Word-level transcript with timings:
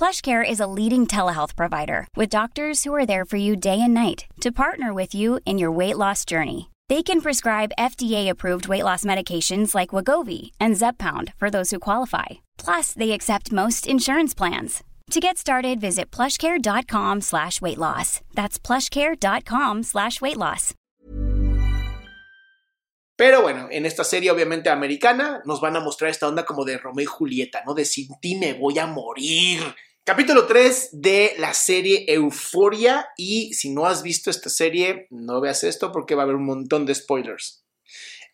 PlushCare 0.00 0.42
is 0.42 0.60
a 0.60 0.66
leading 0.78 1.06
telehealth 1.06 1.54
provider 1.54 2.08
with 2.16 2.30
doctors 2.30 2.84
who 2.84 2.94
are 2.94 3.04
there 3.04 3.26
for 3.26 3.36
you 3.36 3.54
day 3.54 3.82
and 3.82 3.92
night 3.92 4.24
to 4.40 4.50
partner 4.50 4.94
with 4.94 5.14
you 5.14 5.40
in 5.44 5.58
your 5.58 5.70
weight 5.70 5.98
loss 5.98 6.24
journey. 6.24 6.70
They 6.88 7.02
can 7.02 7.20
prescribe 7.20 7.76
FDA-approved 7.78 8.66
weight 8.66 8.82
loss 8.82 9.04
medications 9.04 9.74
like 9.74 9.90
Wagovi 9.90 10.52
and 10.58 10.74
Zepbound 10.74 11.34
for 11.36 11.50
those 11.50 11.70
who 11.70 11.78
qualify. 11.78 12.40
Plus, 12.56 12.94
they 12.94 13.10
accept 13.10 13.52
most 13.52 13.86
insurance 13.86 14.32
plans. 14.32 14.82
To 15.10 15.20
get 15.20 15.36
started, 15.36 15.82
visit 15.82 16.10
plushcare.com 16.10 17.20
slash 17.20 17.60
weight 17.60 17.76
loss. 17.76 18.22
That's 18.32 18.58
plushcare.com 18.58 19.82
slash 19.82 20.22
weight 20.22 20.38
loss. 20.38 20.74
Pero 23.18 23.42
bueno, 23.42 23.68
en 23.70 23.84
esta 23.84 24.02
serie 24.02 24.30
obviamente 24.30 24.70
americana 24.70 25.42
nos 25.44 25.60
van 25.60 25.76
a 25.76 25.80
mostrar 25.80 26.10
esta 26.10 26.26
onda 26.26 26.46
como 26.46 26.64
de 26.64 26.78
Romeo 26.78 27.02
y 27.02 27.04
Julieta, 27.04 27.62
¿no? 27.66 27.74
De 27.74 27.84
sin 27.84 28.18
ti 28.18 28.36
me 28.36 28.54
voy 28.54 28.78
a 28.78 28.86
morir. 28.86 29.60
Capítulo 30.10 30.48
3 30.48 30.88
de 30.94 31.34
la 31.38 31.54
serie 31.54 32.04
Euforia 32.08 33.10
y 33.16 33.54
si 33.54 33.70
no 33.70 33.86
has 33.86 34.02
visto 34.02 34.28
esta 34.28 34.50
serie, 34.50 35.06
no 35.10 35.40
veas 35.40 35.62
esto 35.62 35.92
porque 35.92 36.16
va 36.16 36.22
a 36.22 36.24
haber 36.24 36.34
un 36.34 36.46
montón 36.46 36.84
de 36.84 36.96
spoilers. 36.96 37.64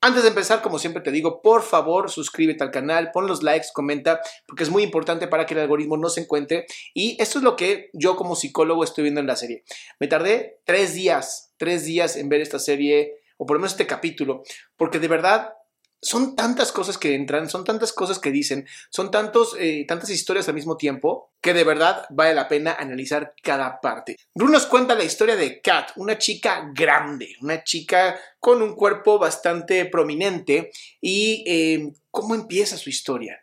Antes 0.00 0.22
de 0.22 0.30
empezar, 0.30 0.62
como 0.62 0.78
siempre 0.78 1.02
te 1.02 1.10
digo, 1.10 1.42
por 1.42 1.62
favor 1.62 2.10
suscríbete 2.10 2.64
al 2.64 2.70
canal, 2.70 3.10
pon 3.12 3.26
los 3.26 3.42
likes, 3.42 3.66
comenta, 3.74 4.22
porque 4.46 4.62
es 4.62 4.70
muy 4.70 4.84
importante 4.84 5.28
para 5.28 5.44
que 5.44 5.52
el 5.52 5.60
algoritmo 5.60 5.98
no 5.98 6.08
se 6.08 6.22
encuentre. 6.22 6.64
Y 6.94 7.20
esto 7.20 7.40
es 7.40 7.44
lo 7.44 7.56
que 7.56 7.90
yo 7.92 8.16
como 8.16 8.36
psicólogo 8.36 8.82
estoy 8.82 9.02
viendo 9.02 9.20
en 9.20 9.26
la 9.26 9.36
serie. 9.36 9.62
Me 10.00 10.08
tardé 10.08 10.60
tres 10.64 10.94
días, 10.94 11.52
tres 11.58 11.84
días 11.84 12.16
en 12.16 12.30
ver 12.30 12.40
esta 12.40 12.58
serie, 12.58 13.20
o 13.36 13.44
por 13.44 13.58
lo 13.58 13.60
menos 13.60 13.72
este 13.72 13.86
capítulo, 13.86 14.44
porque 14.78 14.98
de 14.98 15.08
verdad 15.08 15.52
son 16.00 16.36
tantas 16.36 16.72
cosas 16.72 16.98
que 16.98 17.14
entran, 17.14 17.48
son 17.48 17.64
tantas 17.64 17.92
cosas 17.92 18.18
que 18.18 18.30
dicen, 18.30 18.66
son 18.90 19.10
tantos, 19.10 19.56
eh, 19.58 19.84
tantas 19.88 20.10
historias 20.10 20.48
al 20.48 20.54
mismo 20.54 20.76
tiempo 20.76 21.32
que 21.40 21.54
de 21.54 21.64
verdad 21.64 22.04
vale 22.10 22.34
la 22.34 22.48
pena 22.48 22.74
analizar 22.78 23.34
cada 23.42 23.80
parte. 23.80 24.16
Bruno 24.34 24.52
nos 24.52 24.66
cuenta 24.66 24.94
la 24.94 25.04
historia 25.04 25.36
de 25.36 25.60
Kat, 25.60 25.90
una 25.96 26.18
chica 26.18 26.70
grande, 26.74 27.36
una 27.40 27.64
chica 27.64 28.18
con 28.38 28.62
un 28.62 28.74
cuerpo 28.74 29.18
bastante 29.18 29.86
prominente 29.86 30.70
y 31.00 31.44
eh, 31.46 31.92
cómo 32.10 32.34
empieza 32.34 32.76
su 32.76 32.90
historia. 32.90 33.40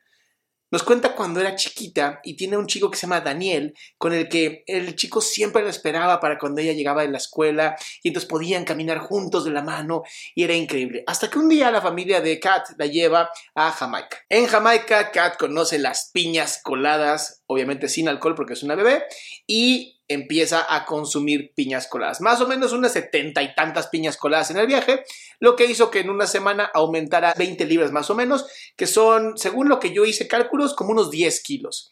Nos 0.73 0.81
cuenta 0.81 1.13
cuando 1.13 1.39
era 1.39 1.55
chiquita 1.55 2.19
y 2.23 2.35
tiene 2.35 2.57
un 2.57 2.65
chico 2.65 2.89
que 2.89 2.97
se 2.97 3.05
llama 3.05 3.21
Daniel, 3.21 3.75
con 3.99 4.11
el 4.11 4.27
que 4.27 4.63
el 4.65 4.95
chico 4.95 5.21
siempre 5.21 5.61
lo 5.61 5.69
esperaba 5.69 6.19
para 6.19 6.39
cuando 6.39 6.61
ella 6.61 6.73
llegaba 6.73 7.03
de 7.03 7.09
la 7.09 7.19
escuela 7.19 7.75
y 8.01 8.07
entonces 8.07 8.27
podían 8.27 8.65
caminar 8.65 8.97
juntos 8.97 9.45
de 9.45 9.51
la 9.51 9.61
mano 9.61 10.01
y 10.33 10.43
era 10.43 10.55
increíble. 10.55 11.03
Hasta 11.05 11.29
que 11.29 11.37
un 11.37 11.47
día 11.47 11.69
la 11.69 11.79
familia 11.79 12.21
de 12.21 12.39
Kat 12.39 12.69
la 12.79 12.87
lleva 12.87 13.29
a 13.53 13.71
Jamaica. 13.71 14.17
En 14.29 14.47
Jamaica, 14.47 15.11
Kat 15.11 15.37
conoce 15.37 15.77
las 15.77 16.09
piñas 16.11 16.59
coladas, 16.63 17.43
obviamente 17.45 17.87
sin 17.87 18.09
alcohol 18.09 18.33
porque 18.33 18.53
es 18.53 18.63
una 18.63 18.73
bebé, 18.73 19.03
y 19.45 19.92
empieza 20.07 20.65
a 20.73 20.85
consumir 20.85 21.53
piñas 21.55 21.87
coladas. 21.87 22.21
Más 22.21 22.41
o 22.41 22.47
menos 22.47 22.73
unas 22.73 22.93
setenta 22.93 23.41
y 23.41 23.55
tantas 23.55 23.87
piñas 23.87 24.17
coladas 24.17 24.51
en 24.51 24.57
el 24.57 24.67
viaje, 24.67 25.03
lo 25.39 25.55
que 25.55 25.65
hizo 25.65 25.89
que 25.89 25.99
en 25.99 26.09
una 26.09 26.27
semana 26.27 26.69
aumentara 26.73 27.33
20 27.37 27.65
libras 27.65 27.91
más 27.91 28.09
o 28.09 28.15
menos, 28.15 28.45
que 28.75 28.87
son, 28.87 29.37
según 29.37 29.69
lo 29.69 29.79
que 29.79 29.93
yo 29.93 30.05
hice 30.05 30.27
cálculos, 30.27 30.73
como 30.73 30.91
unos 30.91 31.09
10 31.09 31.41
kilos. 31.43 31.91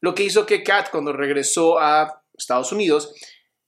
Lo 0.00 0.14
que 0.14 0.22
hizo 0.22 0.46
que 0.46 0.62
Kat, 0.62 0.90
cuando 0.90 1.12
regresó 1.12 1.78
a 1.78 2.22
Estados 2.36 2.72
Unidos, 2.72 3.12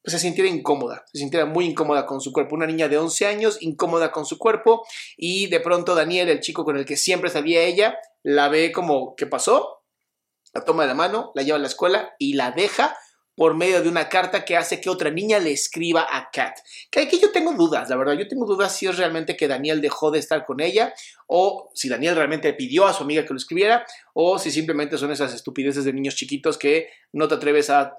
pues 0.03 0.13
se 0.13 0.19
sintiera 0.19 0.49
incómoda, 0.49 1.05
se 1.13 1.19
sintiera 1.19 1.45
muy 1.45 1.67
incómoda 1.67 2.07
con 2.07 2.21
su 2.21 2.33
cuerpo. 2.33 2.55
Una 2.55 2.67
niña 2.67 2.89
de 2.89 2.97
11 2.97 3.27
años, 3.27 3.59
incómoda 3.61 4.13
con 4.13 4.25
su 4.25 4.39
cuerpo, 4.39 4.87
y 5.17 5.49
de 5.49 5.61
pronto 5.61 5.95
Daniel, 5.95 6.29
el 6.29 6.41
chico 6.41 6.65
con 6.65 6.77
el 6.77 6.87
que 6.87 6.97
siempre 6.97 7.29
salía 7.29 7.63
ella, 7.63 7.99
la 8.23 8.49
ve 8.49 8.73
como, 8.73 9.15
¿qué 9.17 9.27
pasó? 9.27 9.83
La 10.53 10.65
toma 10.65 10.83
de 10.83 10.89
la 10.89 10.95
mano, 10.95 11.33
la 11.35 11.43
lleva 11.43 11.57
a 11.57 11.61
la 11.61 11.69
escuela 11.69 12.15
y 12.19 12.33
la 12.33 12.51
deja 12.53 12.97
por 13.41 13.55
medio 13.55 13.83
de 13.83 13.89
una 13.89 14.07
carta 14.11 14.45
que 14.45 14.55
hace 14.55 14.83
que 14.83 14.91
otra 14.91 15.11
niña 15.11 15.39
le 15.39 15.51
escriba 15.51 16.07
a 16.11 16.31
Kat. 16.31 16.59
Que 16.91 17.01
aquí 17.01 17.19
yo 17.19 17.33
tengo 17.33 17.55
dudas, 17.55 17.89
la 17.89 17.97
verdad, 17.97 18.13
yo 18.13 18.29
tengo 18.29 18.45
dudas 18.45 18.77
si 18.77 18.87
es 18.87 18.99
realmente 18.99 19.35
que 19.35 19.49
Daniel 19.49 19.81
dejó 19.81 20.11
de 20.11 20.19
estar 20.19 20.45
con 20.45 20.61
ella 20.61 20.93
o 21.27 21.71
si 21.73 21.89
Daniel 21.89 22.17
realmente 22.17 22.53
pidió 22.53 22.87
a 22.87 22.93
su 22.93 23.03
amiga 23.03 23.25
que 23.25 23.33
lo 23.33 23.39
escribiera 23.39 23.87
o 24.13 24.39
si 24.39 24.51
simplemente 24.51 24.99
son 24.99 25.11
esas 25.11 25.33
estupideces 25.33 25.87
de 25.87 25.93
niños 25.95 26.17
chiquitos 26.17 26.59
que 26.59 26.91
no 27.15 27.29
te 27.29 27.37
atreves 27.37 27.71
a 27.71 27.97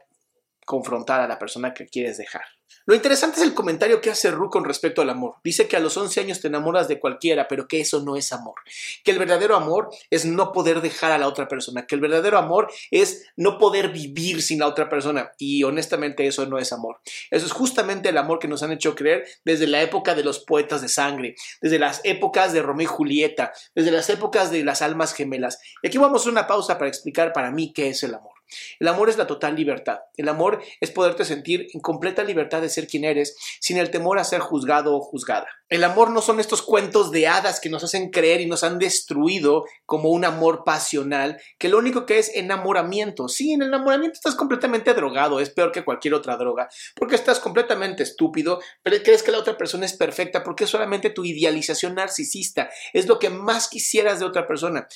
confrontar 0.65 1.21
a 1.21 1.27
la 1.27 1.39
persona 1.39 1.73
que 1.73 1.87
quieres 1.87 2.17
dejar. 2.17 2.43
Lo 2.85 2.95
interesante 2.95 3.39
es 3.39 3.45
el 3.45 3.53
comentario 3.53 4.01
que 4.01 4.09
hace 4.09 4.31
Ru 4.31 4.49
con 4.49 4.65
respecto 4.65 5.03
al 5.03 5.09
amor. 5.11 5.35
Dice 5.43 5.67
que 5.67 5.77
a 5.77 5.79
los 5.79 5.95
11 5.97 6.19
años 6.21 6.41
te 6.41 6.47
enamoras 6.47 6.87
de 6.87 6.99
cualquiera, 6.99 7.47
pero 7.47 7.67
que 7.67 7.79
eso 7.79 8.01
no 8.01 8.15
es 8.15 8.33
amor. 8.33 8.55
Que 9.03 9.11
el 9.11 9.19
verdadero 9.19 9.55
amor 9.55 9.89
es 10.09 10.25
no 10.25 10.51
poder 10.51 10.81
dejar 10.81 11.11
a 11.11 11.19
la 11.19 11.27
otra 11.27 11.47
persona. 11.47 11.85
Que 11.85 11.93
el 11.93 12.01
verdadero 12.01 12.39
amor 12.39 12.71
es 12.89 13.27
no 13.35 13.59
poder 13.59 13.89
vivir 13.89 14.41
sin 14.41 14.59
la 14.59 14.67
otra 14.67 14.89
persona. 14.89 15.31
Y 15.37 15.63
honestamente 15.63 16.25
eso 16.25 16.47
no 16.47 16.57
es 16.57 16.73
amor. 16.73 17.01
Eso 17.29 17.45
es 17.45 17.51
justamente 17.51 18.09
el 18.09 18.17
amor 18.17 18.39
que 18.39 18.47
nos 18.47 18.63
han 18.63 18.71
hecho 18.71 18.95
creer 18.95 19.25
desde 19.45 19.67
la 19.67 19.81
época 19.83 20.15
de 20.15 20.23
los 20.23 20.39
poetas 20.39 20.81
de 20.81 20.89
sangre, 20.89 21.35
desde 21.61 21.77
las 21.77 22.01
épocas 22.03 22.51
de 22.51 22.63
Romeo 22.63 22.85
y 22.85 22.87
Julieta, 22.87 23.53
desde 23.75 23.91
las 23.91 24.09
épocas 24.09 24.49
de 24.49 24.63
las 24.63 24.81
almas 24.81 25.13
gemelas. 25.13 25.59
Y 25.83 25.87
aquí 25.87 25.99
vamos 25.99 26.25
a 26.25 26.29
una 26.29 26.47
pausa 26.47 26.79
para 26.79 26.89
explicar 26.89 27.31
para 27.31 27.51
mí 27.51 27.73
qué 27.73 27.89
es 27.89 28.01
el 28.01 28.15
amor. 28.15 28.40
El 28.79 28.87
amor 28.87 29.09
es 29.09 29.17
la 29.17 29.27
total 29.27 29.55
libertad. 29.55 29.99
El 30.17 30.29
amor 30.29 30.61
es 30.79 30.91
poderte 30.91 31.25
sentir 31.25 31.67
en 31.73 31.79
completa 31.79 32.23
libertad 32.23 32.61
de 32.61 32.69
ser 32.69 32.87
quien 32.87 33.03
eres, 33.03 33.35
sin 33.59 33.77
el 33.77 33.91
temor 33.91 34.19
a 34.19 34.23
ser 34.23 34.39
juzgado 34.39 34.95
o 34.95 35.01
juzgada. 35.01 35.47
El 35.71 35.85
amor 35.85 36.09
no 36.09 36.21
son 36.21 36.41
estos 36.41 36.61
cuentos 36.61 37.11
de 37.11 37.27
hadas 37.27 37.61
que 37.61 37.69
nos 37.69 37.83
hacen 37.83 38.09
creer 38.09 38.41
y 38.41 38.45
nos 38.45 38.65
han 38.65 38.77
destruido 38.77 39.63
como 39.85 40.09
un 40.09 40.25
amor 40.25 40.63
pasional, 40.65 41.39
que 41.57 41.69
lo 41.69 41.77
único 41.77 42.05
que 42.05 42.19
es 42.19 42.35
enamoramiento. 42.35 43.29
Sí, 43.29 43.53
en 43.53 43.61
el 43.61 43.69
enamoramiento 43.69 44.15
estás 44.15 44.35
completamente 44.35 44.93
drogado, 44.93 45.39
es 45.39 45.49
peor 45.49 45.71
que 45.71 45.85
cualquier 45.85 46.13
otra 46.13 46.35
droga, 46.35 46.67
porque 46.95 47.15
estás 47.15 47.39
completamente 47.39 48.03
estúpido, 48.03 48.59
pero 48.83 48.97
crees 49.01 49.23
que 49.23 49.31
la 49.31 49.39
otra 49.39 49.57
persona 49.57 49.85
es 49.85 49.93
perfecta, 49.93 50.43
porque 50.43 50.65
es 50.65 50.69
solamente 50.69 51.09
tu 51.09 51.23
idealización 51.23 51.95
narcisista, 51.95 52.69
es 52.91 53.07
lo 53.07 53.17
que 53.17 53.29
más 53.29 53.69
quisieras 53.69 54.19
de 54.19 54.25
otra 54.25 54.47
persona. 54.47 54.87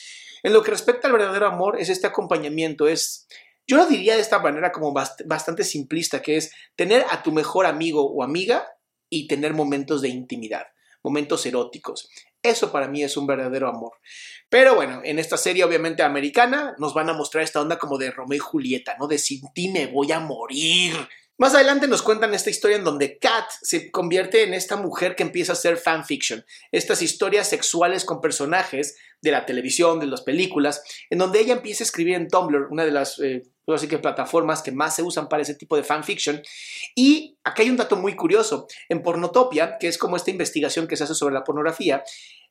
En 0.43 0.53
lo 0.53 0.61
que 0.61 0.71
respecta 0.71 1.07
al 1.07 1.13
verdadero 1.13 1.47
amor, 1.47 1.79
es 1.79 1.89
este 1.89 2.05
acompañamiento, 2.05 2.87
es 2.87 3.27
yo 3.67 3.77
lo 3.77 3.85
diría 3.85 4.15
de 4.15 4.21
esta 4.21 4.39
manera 4.39 4.71
como 4.71 4.93
bastante 4.93 5.63
simplista, 5.63 6.21
que 6.21 6.37
es 6.37 6.51
tener 6.75 7.05
a 7.09 7.23
tu 7.23 7.31
mejor 7.31 7.65
amigo 7.65 8.05
o 8.05 8.23
amiga 8.23 8.67
y 9.09 9.27
tener 9.27 9.53
momentos 9.53 10.01
de 10.01 10.09
intimidad, 10.09 10.67
momentos 11.03 11.45
eróticos. 11.45 12.09
Eso 12.41 12.71
para 12.71 12.87
mí 12.87 13.03
es 13.03 13.17
un 13.17 13.25
verdadero 13.25 13.67
amor. 13.67 13.93
Pero 14.49 14.75
bueno, 14.75 15.01
en 15.03 15.17
esta 15.17 15.37
serie 15.37 15.63
obviamente 15.63 16.03
americana 16.03 16.75
nos 16.77 16.93
van 16.93 17.09
a 17.09 17.13
mostrar 17.13 17.43
esta 17.43 17.61
onda 17.61 17.79
como 17.79 17.97
de 17.97 18.11
Romeo 18.11 18.37
y 18.37 18.39
Julieta, 18.39 18.95
¿no? 18.99 19.07
De 19.07 19.17
sin 19.17 19.41
ti 19.53 19.69
me 19.69 19.87
voy 19.87 20.11
a 20.11 20.19
morir. 20.19 20.93
Más 21.37 21.53
adelante 21.53 21.87
nos 21.87 22.01
cuentan 22.01 22.33
esta 22.33 22.49
historia 22.49 22.77
en 22.77 22.85
donde 22.85 23.17
Kat 23.17 23.45
se 23.61 23.91
convierte 23.91 24.43
en 24.43 24.53
esta 24.53 24.77
mujer 24.77 25.15
que 25.15 25.23
empieza 25.23 25.51
a 25.51 25.55
hacer 25.55 25.75
fanfiction, 25.75 26.45
estas 26.71 27.01
historias 27.01 27.49
sexuales 27.49 28.05
con 28.05 28.21
personajes 28.21 28.95
de 29.21 29.31
la 29.31 29.45
televisión, 29.45 29.99
de 29.99 30.05
las 30.05 30.21
películas, 30.21 30.81
en 31.09 31.17
donde 31.17 31.41
ella 31.41 31.55
empieza 31.55 31.83
a 31.83 31.87
escribir 31.87 32.15
en 32.15 32.29
Tumblr, 32.29 32.67
una 32.71 32.85
de 32.85 32.91
las 32.91 33.19
eh, 33.19 33.43
así 33.73 33.87
que 33.87 33.97
plataformas 33.97 34.61
que 34.61 34.71
más 34.71 34.95
se 34.95 35.03
usan 35.03 35.27
para 35.27 35.41
ese 35.41 35.55
tipo 35.55 35.75
de 35.75 35.83
fanfiction. 35.83 36.41
Y 36.93 37.37
acá 37.43 37.63
hay 37.63 37.69
un 37.69 37.77
dato 37.77 37.95
muy 37.95 38.15
curioso. 38.15 38.67
En 38.89 39.01
Pornotopia, 39.01 39.77
que 39.79 39.87
es 39.87 39.97
como 39.97 40.15
esta 40.15 40.31
investigación 40.31 40.87
que 40.87 40.95
se 40.95 41.05
hace 41.05 41.15
sobre 41.15 41.33
la 41.33 41.43
pornografía, 41.43 42.03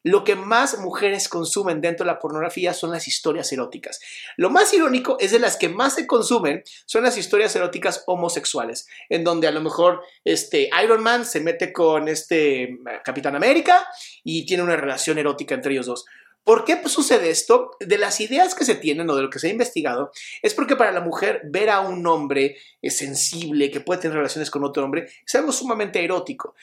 lo 0.04 0.22
que 0.22 0.36
más 0.36 0.78
mujeres 0.78 1.30
consumen 1.30 1.80
dentro 1.80 2.04
de 2.04 2.12
la 2.12 2.18
pornografía 2.18 2.74
son 2.74 2.90
las 2.90 3.08
historias 3.08 3.50
eróticas. 3.52 4.00
Lo 4.36 4.50
más 4.50 4.72
irónico 4.74 5.16
es 5.18 5.32
de 5.32 5.38
las 5.38 5.56
que 5.56 5.70
más 5.70 5.94
se 5.94 6.06
consumen 6.06 6.62
son 6.84 7.04
las 7.04 7.16
historias 7.16 7.56
eróticas 7.56 8.04
homosexuales, 8.06 8.86
en 9.08 9.24
donde 9.24 9.48
a 9.48 9.50
lo 9.50 9.62
mejor 9.62 10.02
este 10.22 10.68
Iron 10.82 11.02
Man 11.02 11.24
se 11.24 11.40
mete 11.40 11.72
con 11.72 12.08
este 12.08 12.78
Capitán 13.02 13.34
América 13.34 13.86
y 14.22 14.44
tiene 14.44 14.62
una 14.62 14.76
relación 14.76 15.16
erótica 15.16 15.54
entre 15.54 15.72
ellos 15.72 15.86
dos. 15.86 16.04
¿Por 16.44 16.66
qué 16.66 16.80
sucede 16.86 17.30
esto? 17.30 17.70
De 17.80 17.96
las 17.96 18.20
ideas 18.20 18.54
que 18.54 18.66
se 18.66 18.74
tienen 18.74 19.08
o 19.08 19.16
de 19.16 19.22
lo 19.22 19.30
que 19.30 19.38
se 19.38 19.48
ha 19.48 19.50
investigado, 19.50 20.12
es 20.42 20.52
porque 20.52 20.76
para 20.76 20.92
la 20.92 21.00
mujer 21.00 21.40
ver 21.44 21.70
a 21.70 21.80
un 21.80 22.06
hombre 22.06 22.58
sensible 22.82 23.70
que 23.70 23.80
puede 23.80 24.02
tener 24.02 24.18
relaciones 24.18 24.50
con 24.50 24.62
otro 24.62 24.84
hombre 24.84 25.08
es 25.26 25.34
algo 25.34 25.52
sumamente 25.52 26.04
erótico. 26.04 26.54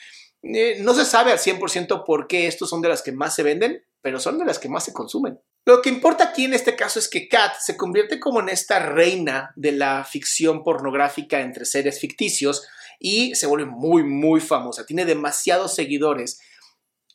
Eh, 0.42 0.78
no 0.80 0.94
se 0.94 1.04
sabe 1.04 1.32
al 1.32 1.38
100% 1.38 2.04
por 2.04 2.26
qué 2.28 2.46
estos 2.46 2.70
son 2.70 2.80
de 2.80 2.88
las 2.88 3.02
que 3.02 3.12
más 3.12 3.34
se 3.34 3.42
venden, 3.42 3.84
pero 4.00 4.20
son 4.20 4.38
de 4.38 4.44
las 4.44 4.58
que 4.58 4.68
más 4.68 4.84
se 4.84 4.92
consumen. 4.92 5.40
Lo 5.64 5.82
que 5.82 5.88
importa 5.88 6.24
aquí 6.24 6.44
en 6.44 6.54
este 6.54 6.74
caso 6.74 6.98
es 6.98 7.08
que 7.08 7.28
Kat 7.28 7.54
se 7.60 7.76
convierte 7.76 8.18
como 8.18 8.40
en 8.40 8.48
esta 8.48 8.80
reina 8.80 9.52
de 9.56 9.72
la 9.72 10.04
ficción 10.04 10.64
pornográfica 10.64 11.40
entre 11.40 11.64
seres 11.64 12.00
ficticios 12.00 12.66
y 12.98 13.34
se 13.36 13.46
vuelve 13.46 13.66
muy, 13.66 14.02
muy 14.02 14.40
famosa. 14.40 14.86
Tiene 14.86 15.04
demasiados 15.04 15.74
seguidores. 15.74 16.40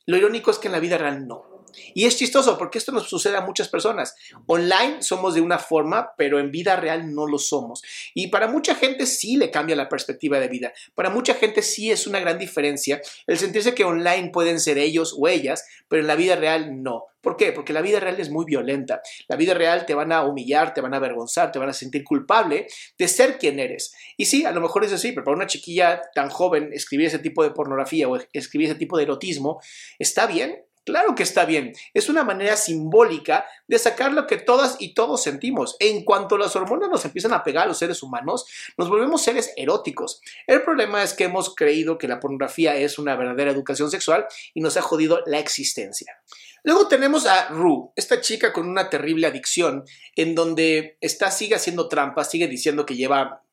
Lo 0.05 0.15
irónico 0.15 0.51
es 0.51 0.59
que 0.59 0.67
en 0.67 0.73
la 0.73 0.79
vida 0.79 0.97
real 0.97 1.27
no. 1.27 1.56
Y 1.93 2.05
es 2.05 2.17
chistoso 2.17 2.57
porque 2.57 2.77
esto 2.77 2.91
nos 2.91 3.09
sucede 3.09 3.37
a 3.37 3.41
muchas 3.41 3.69
personas. 3.69 4.15
Online 4.45 5.01
somos 5.01 5.35
de 5.35 5.41
una 5.41 5.59
forma, 5.59 6.11
pero 6.17 6.39
en 6.39 6.51
vida 6.51 6.75
real 6.75 7.13
no 7.13 7.27
lo 7.27 7.37
somos. 7.37 7.81
Y 8.13 8.27
para 8.27 8.47
mucha 8.47 8.75
gente 8.75 9.05
sí 9.05 9.37
le 9.37 9.51
cambia 9.51 9.75
la 9.75 9.89
perspectiva 9.89 10.39
de 10.39 10.47
vida. 10.47 10.73
Para 10.95 11.09
mucha 11.09 11.33
gente 11.33 11.61
sí 11.61 11.91
es 11.91 12.07
una 12.07 12.19
gran 12.19 12.37
diferencia 12.37 13.01
el 13.25 13.37
sentirse 13.37 13.73
que 13.73 13.83
online 13.83 14.29
pueden 14.31 14.59
ser 14.59 14.77
ellos 14.77 15.15
o 15.17 15.27
ellas, 15.27 15.65
pero 15.87 16.01
en 16.01 16.07
la 16.07 16.15
vida 16.15 16.35
real 16.35 16.81
no. 16.83 17.05
¿Por 17.21 17.35
qué? 17.35 17.51
Porque 17.51 17.73
la 17.73 17.81
vida 17.81 17.99
real 17.99 18.19
es 18.19 18.29
muy 18.29 18.45
violenta. 18.45 19.01
La 19.27 19.35
vida 19.35 19.53
real 19.53 19.85
te 19.85 19.93
van 19.93 20.11
a 20.11 20.23
humillar, 20.23 20.73
te 20.73 20.81
van 20.81 20.93
a 20.93 20.97
avergonzar, 20.97 21.51
te 21.51 21.59
van 21.59 21.69
a 21.69 21.73
sentir 21.73 22.03
culpable 22.03 22.67
de 22.97 23.07
ser 23.07 23.37
quien 23.37 23.59
eres. 23.59 23.93
Y 24.15 24.25
sí, 24.25 24.45
a 24.45 24.51
lo 24.51 24.61
mejor 24.61 24.85
es 24.85 24.93
así, 24.93 25.11
pero 25.11 25.25
para 25.25 25.35
una 25.35 25.47
chiquilla 25.47 26.01
tan 26.13 26.29
joven 26.29 26.69
escribir 26.71 27.07
ese 27.07 27.19
tipo 27.19 27.43
de 27.43 27.51
pornografía 27.51 28.07
o 28.07 28.17
escribir 28.31 28.69
ese 28.69 28.79
tipo 28.79 28.97
de 28.97 29.03
erotismo, 29.03 29.61
¿está 29.99 30.25
bien? 30.27 30.63
Claro 30.87 31.15
que 31.15 31.23
está 31.23 31.43
bien, 31.43 31.73
es 31.93 32.07
una 32.07 32.23
manera 32.23 32.55
simbólica 32.55 33.45
de 33.67 33.77
sacar 33.77 34.13
lo 34.13 34.25
que 34.25 34.37
todas 34.37 34.77
y 34.79 34.93
todos 34.93 35.21
sentimos. 35.21 35.75
En 35.81 36.05
cuanto 36.05 36.37
las 36.37 36.55
hormonas 36.55 36.89
nos 36.89 37.03
empiezan 37.03 37.33
a 37.33 37.43
pegar 37.43 37.65
a 37.65 37.67
los 37.67 37.77
seres 37.77 38.01
humanos, 38.03 38.45
nos 38.77 38.87
volvemos 38.87 39.21
seres 39.21 39.51
eróticos. 39.57 40.21
El 40.47 40.61
problema 40.61 41.03
es 41.03 41.13
que 41.13 41.25
hemos 41.25 41.53
creído 41.53 41.97
que 41.97 42.07
la 42.07 42.21
pornografía 42.21 42.77
es 42.77 42.97
una 42.99 43.17
verdadera 43.17 43.51
educación 43.51 43.91
sexual 43.91 44.27
y 44.53 44.61
nos 44.61 44.77
ha 44.77 44.81
jodido 44.81 45.19
la 45.25 45.39
existencia. 45.39 46.21
Luego 46.63 46.87
tenemos 46.87 47.25
a 47.25 47.49
Rue, 47.49 47.89
esta 47.97 48.21
chica 48.21 48.53
con 48.53 48.69
una 48.69 48.89
terrible 48.89 49.27
adicción, 49.27 49.83
en 50.15 50.35
donde 50.35 50.97
está, 51.01 51.31
sigue 51.31 51.55
haciendo 51.55 51.89
trampas, 51.89 52.31
sigue 52.31 52.47
diciendo 52.47 52.85
que 52.85 52.95
lleva 52.95 53.43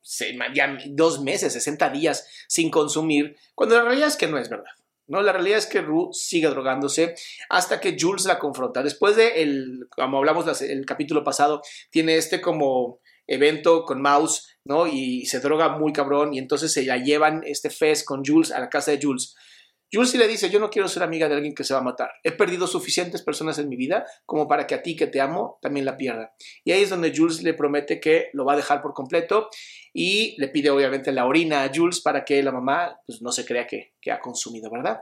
ya 0.53 0.77
dos 0.87 1.21
meses, 1.21 1.51
60 1.51 1.89
días 1.89 2.29
sin 2.47 2.71
consumir, 2.71 3.35
cuando 3.55 3.75
la 3.75 3.83
realidad 3.83 4.07
es 4.07 4.15
que 4.15 4.27
no 4.27 4.37
es 4.37 4.47
verdad. 4.47 4.71
No, 5.07 5.21
la 5.21 5.33
realidad 5.33 5.59
es 5.59 5.67
que 5.67 5.81
Rue 5.81 6.09
sigue 6.13 6.47
drogándose 6.47 7.15
hasta 7.49 7.79
que 7.79 7.95
Jules 7.99 8.25
la 8.25 8.39
confronta. 8.39 8.81
Después 8.81 9.15
de, 9.15 9.43
el, 9.43 9.87
como 9.89 10.17
hablamos 10.17 10.61
el 10.61 10.85
capítulo 10.85 11.23
pasado, 11.23 11.61
tiene 11.91 12.17
este 12.17 12.41
como 12.41 12.99
evento 13.27 13.85
con 13.85 14.01
Mouse, 14.01 14.57
¿no? 14.63 14.87
Y 14.87 15.25
se 15.25 15.39
droga 15.39 15.69
muy 15.77 15.93
cabrón 15.93 16.33
y 16.33 16.39
entonces 16.39 16.73
se 16.73 16.85
la 16.85 16.97
llevan 16.97 17.43
este 17.45 17.69
fest 17.69 18.05
con 18.05 18.23
Jules 18.25 18.51
a 18.51 18.59
la 18.59 18.69
casa 18.69 18.91
de 18.91 18.99
Jules. 19.01 19.35
Jules 19.91 20.15
le 20.15 20.27
dice, 20.27 20.49
yo 20.49 20.59
no 20.59 20.69
quiero 20.69 20.87
ser 20.87 21.03
amiga 21.03 21.27
de 21.27 21.35
alguien 21.35 21.53
que 21.53 21.63
se 21.63 21.73
va 21.73 21.79
a 21.79 21.83
matar. 21.83 22.11
He 22.23 22.31
perdido 22.31 22.67
suficientes 22.67 23.21
personas 23.21 23.59
en 23.59 23.69
mi 23.69 23.75
vida 23.75 24.05
como 24.25 24.47
para 24.47 24.67
que 24.67 24.75
a 24.75 24.81
ti 24.81 24.95
que 24.95 25.07
te 25.07 25.21
amo 25.21 25.59
también 25.61 25.85
la 25.85 25.97
pierda. 25.97 26.33
Y 26.63 26.71
ahí 26.71 26.83
es 26.83 26.89
donde 26.89 27.13
Jules 27.15 27.43
le 27.43 27.53
promete 27.53 27.99
que 27.99 28.29
lo 28.33 28.45
va 28.45 28.53
a 28.53 28.57
dejar 28.57 28.81
por 28.81 28.93
completo 28.93 29.49
y 29.93 30.35
le 30.39 30.49
pide 30.49 30.69
obviamente 30.69 31.11
la 31.11 31.25
orina 31.25 31.63
a 31.63 31.71
Jules 31.73 32.01
para 32.01 32.25
que 32.25 32.41
la 32.43 32.51
mamá 32.51 32.99
pues, 33.05 33.21
no 33.21 33.31
se 33.31 33.45
crea 33.45 33.67
que, 33.67 33.93
ha 34.11 34.19
consumido, 34.19 34.69
¿verdad? 34.69 34.99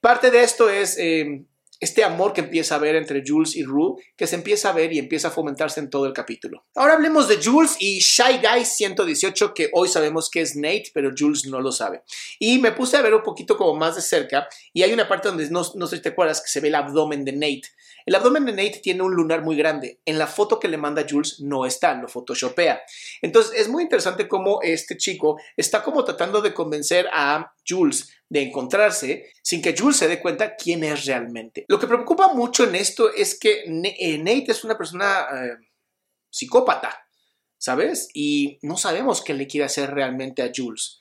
Parte 0.00 0.30
de 0.30 0.42
esto 0.42 0.68
es... 0.68 0.98
Eh, 0.98 1.44
este 1.80 2.04
amor 2.04 2.32
que 2.32 2.40
empieza 2.40 2.74
a 2.74 2.78
haber 2.78 2.96
entre 2.96 3.22
Jules 3.26 3.56
y 3.56 3.64
Rue, 3.64 3.96
que 4.16 4.26
se 4.26 4.36
empieza 4.36 4.70
a 4.70 4.72
ver 4.72 4.92
y 4.92 4.98
empieza 4.98 5.28
a 5.28 5.30
fomentarse 5.30 5.80
en 5.80 5.90
todo 5.90 6.06
el 6.06 6.12
capítulo. 6.12 6.64
Ahora 6.74 6.94
hablemos 6.94 7.28
de 7.28 7.42
Jules 7.42 7.76
y 7.78 8.00
Shy 8.00 8.40
Guy 8.42 8.64
118, 8.64 9.54
que 9.54 9.70
hoy 9.72 9.88
sabemos 9.88 10.30
que 10.30 10.40
es 10.40 10.56
Nate, 10.56 10.90
pero 10.94 11.10
Jules 11.16 11.46
no 11.46 11.60
lo 11.60 11.72
sabe. 11.72 12.02
Y 12.38 12.58
me 12.58 12.72
puse 12.72 12.96
a 12.96 13.02
ver 13.02 13.14
un 13.14 13.22
poquito 13.22 13.56
como 13.56 13.74
más 13.74 13.96
de 13.96 14.02
cerca, 14.02 14.48
y 14.72 14.82
hay 14.82 14.92
una 14.92 15.08
parte 15.08 15.28
donde 15.28 15.48
no, 15.50 15.62
no 15.74 15.86
sé 15.86 15.96
si 15.96 16.02
te 16.02 16.10
acuerdas 16.10 16.40
que 16.40 16.48
se 16.48 16.60
ve 16.60 16.68
el 16.68 16.74
abdomen 16.74 17.24
de 17.24 17.32
Nate. 17.32 17.68
El 18.06 18.14
abdomen 18.14 18.44
de 18.44 18.52
Nate 18.52 18.80
tiene 18.80 19.02
un 19.02 19.14
lunar 19.14 19.42
muy 19.42 19.56
grande. 19.56 20.00
En 20.04 20.16
la 20.16 20.28
foto 20.28 20.60
que 20.60 20.68
le 20.68 20.76
manda 20.76 21.04
Jules 21.08 21.40
no 21.40 21.66
está, 21.66 21.92
lo 21.94 22.06
photoshopea. 22.06 22.80
Entonces 23.20 23.60
es 23.60 23.68
muy 23.68 23.82
interesante 23.82 24.28
cómo 24.28 24.60
este 24.62 24.96
chico 24.96 25.40
está 25.56 25.82
como 25.82 26.04
tratando 26.04 26.40
de 26.40 26.54
convencer 26.54 27.08
a 27.12 27.52
Jules 27.68 28.08
de 28.28 28.42
encontrarse 28.42 29.32
sin 29.42 29.60
que 29.60 29.76
Jules 29.76 29.96
se 29.96 30.08
dé 30.08 30.20
cuenta 30.20 30.54
quién 30.54 30.84
es 30.84 31.04
realmente. 31.04 31.64
Lo 31.68 31.80
que 31.80 31.88
preocupa 31.88 32.32
mucho 32.32 32.64
en 32.64 32.76
esto 32.76 33.12
es 33.12 33.38
que 33.38 33.64
eh, 33.64 34.18
Nate 34.18 34.52
es 34.52 34.62
una 34.62 34.78
persona 34.78 35.26
eh, 35.32 35.66
psicópata, 36.30 37.06
¿sabes? 37.58 38.08
Y 38.14 38.58
no 38.62 38.76
sabemos 38.76 39.20
qué 39.22 39.34
le 39.34 39.48
quiere 39.48 39.64
hacer 39.64 39.92
realmente 39.92 40.42
a 40.42 40.52
Jules. 40.54 41.00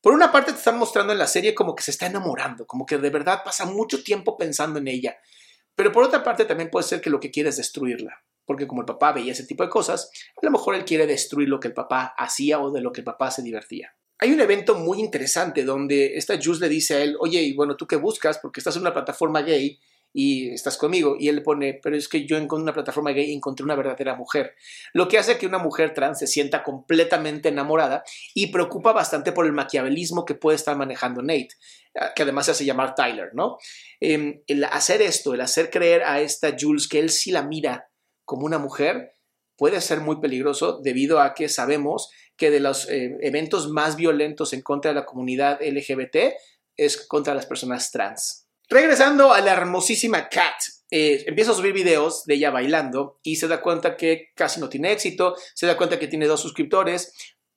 Por 0.00 0.12
una 0.12 0.30
parte 0.30 0.52
te 0.52 0.58
están 0.58 0.78
mostrando 0.78 1.12
en 1.12 1.18
la 1.18 1.26
serie 1.26 1.54
como 1.54 1.74
que 1.74 1.82
se 1.82 1.92
está 1.92 2.06
enamorando, 2.06 2.66
como 2.66 2.84
que 2.84 2.98
de 2.98 3.10
verdad 3.10 3.42
pasa 3.44 3.64
mucho 3.64 4.02
tiempo 4.02 4.36
pensando 4.36 4.78
en 4.80 4.88
ella. 4.88 5.16
Pero 5.76 5.92
por 5.92 6.02
otra 6.02 6.24
parte 6.24 6.46
también 6.46 6.70
puede 6.70 6.86
ser 6.86 7.00
que 7.00 7.10
lo 7.10 7.20
que 7.20 7.30
quiere 7.30 7.50
es 7.50 7.58
destruirla, 7.58 8.24
porque 8.46 8.66
como 8.66 8.80
el 8.80 8.86
papá 8.86 9.12
veía 9.12 9.32
ese 9.32 9.44
tipo 9.44 9.62
de 9.62 9.68
cosas, 9.68 10.10
a 10.40 10.44
lo 10.44 10.50
mejor 10.50 10.74
él 10.74 10.86
quiere 10.86 11.06
destruir 11.06 11.48
lo 11.48 11.60
que 11.60 11.68
el 11.68 11.74
papá 11.74 12.14
hacía 12.16 12.58
o 12.60 12.70
de 12.70 12.80
lo 12.80 12.92
que 12.92 13.02
el 13.02 13.04
papá 13.04 13.30
se 13.30 13.42
divertía. 13.42 13.94
Hay 14.18 14.32
un 14.32 14.40
evento 14.40 14.74
muy 14.74 14.98
interesante 14.98 15.62
donde 15.62 16.16
esta 16.16 16.38
Jules 16.42 16.60
le 16.60 16.70
dice 16.70 16.94
a 16.94 17.02
él, 17.02 17.16
oye, 17.20 17.42
y 17.42 17.54
bueno, 17.54 17.76
¿tú 17.76 17.86
qué 17.86 17.96
buscas? 17.96 18.38
Porque 18.38 18.60
estás 18.60 18.74
en 18.76 18.82
una 18.82 18.94
plataforma 18.94 19.42
gay 19.42 19.78
y 20.18 20.48
estás 20.48 20.78
conmigo. 20.78 21.16
Y 21.20 21.28
él 21.28 21.42
pone, 21.42 21.78
pero 21.82 21.94
es 21.94 22.08
que 22.08 22.24
yo 22.24 22.38
en 22.38 22.48
una 22.50 22.72
plataforma 22.72 23.12
gay 23.12 23.34
encontré 23.34 23.64
una 23.64 23.74
verdadera 23.74 24.14
mujer. 24.14 24.54
Lo 24.94 25.08
que 25.08 25.18
hace 25.18 25.36
que 25.36 25.46
una 25.46 25.58
mujer 25.58 25.92
trans 25.92 26.18
se 26.20 26.26
sienta 26.26 26.62
completamente 26.62 27.50
enamorada 27.50 28.02
y 28.32 28.46
preocupa 28.46 28.92
bastante 28.92 29.32
por 29.32 29.44
el 29.44 29.52
maquiavelismo 29.52 30.24
que 30.24 30.34
puede 30.34 30.56
estar 30.56 30.74
manejando 30.74 31.20
Nate, 31.20 31.50
ah, 32.00 32.14
que 32.16 32.22
además 32.22 32.46
se 32.46 32.52
hace 32.52 32.64
llamar 32.64 32.94
Tyler, 32.94 33.28
¿no? 33.34 33.58
Em, 34.00 34.40
el 34.46 34.64
hacer 34.64 35.02
esto, 35.02 35.34
el 35.34 35.42
hacer 35.42 35.68
creer 35.68 36.02
a 36.04 36.22
esta 36.22 36.56
Jules 36.58 36.88
que 36.88 36.98
él 36.98 37.10
sí 37.10 37.30
la 37.30 37.42
mira 37.42 37.90
como 38.24 38.46
una 38.46 38.58
mujer, 38.58 39.12
puede 39.58 39.82
ser 39.82 40.00
muy 40.00 40.18
peligroso 40.18 40.80
debido 40.82 41.20
a 41.20 41.34
que 41.34 41.50
sabemos 41.50 42.10
que 42.38 42.50
de 42.50 42.60
los 42.60 42.88
eh, 42.88 43.18
eventos 43.20 43.68
más 43.68 43.96
violentos 43.96 44.54
en 44.54 44.62
contra 44.62 44.92
de 44.92 44.94
la 44.94 45.04
comunidad 45.04 45.60
LGBT 45.60 46.36
es 46.74 47.06
contra 47.06 47.34
las 47.34 47.44
personas 47.44 47.90
trans. 47.90 48.45
Regresando 48.68 49.32
a 49.32 49.40
la 49.40 49.52
hermosísima 49.52 50.28
Kat, 50.28 50.56
eh, 50.90 51.24
empieza 51.26 51.52
a 51.52 51.54
subir 51.54 51.72
videos 51.72 52.24
de 52.26 52.34
ella 52.34 52.50
bailando 52.50 53.20
y 53.22 53.36
se 53.36 53.48
da 53.48 53.60
cuenta 53.60 53.96
que 53.96 54.30
casi 54.34 54.60
no 54.60 54.68
tiene 54.68 54.92
éxito, 54.92 55.36
se 55.54 55.66
da 55.66 55.76
cuenta 55.76 55.98
que 55.98 56.08
tiene 56.08 56.26
dos 56.26 56.40
suscriptores, 56.40 57.12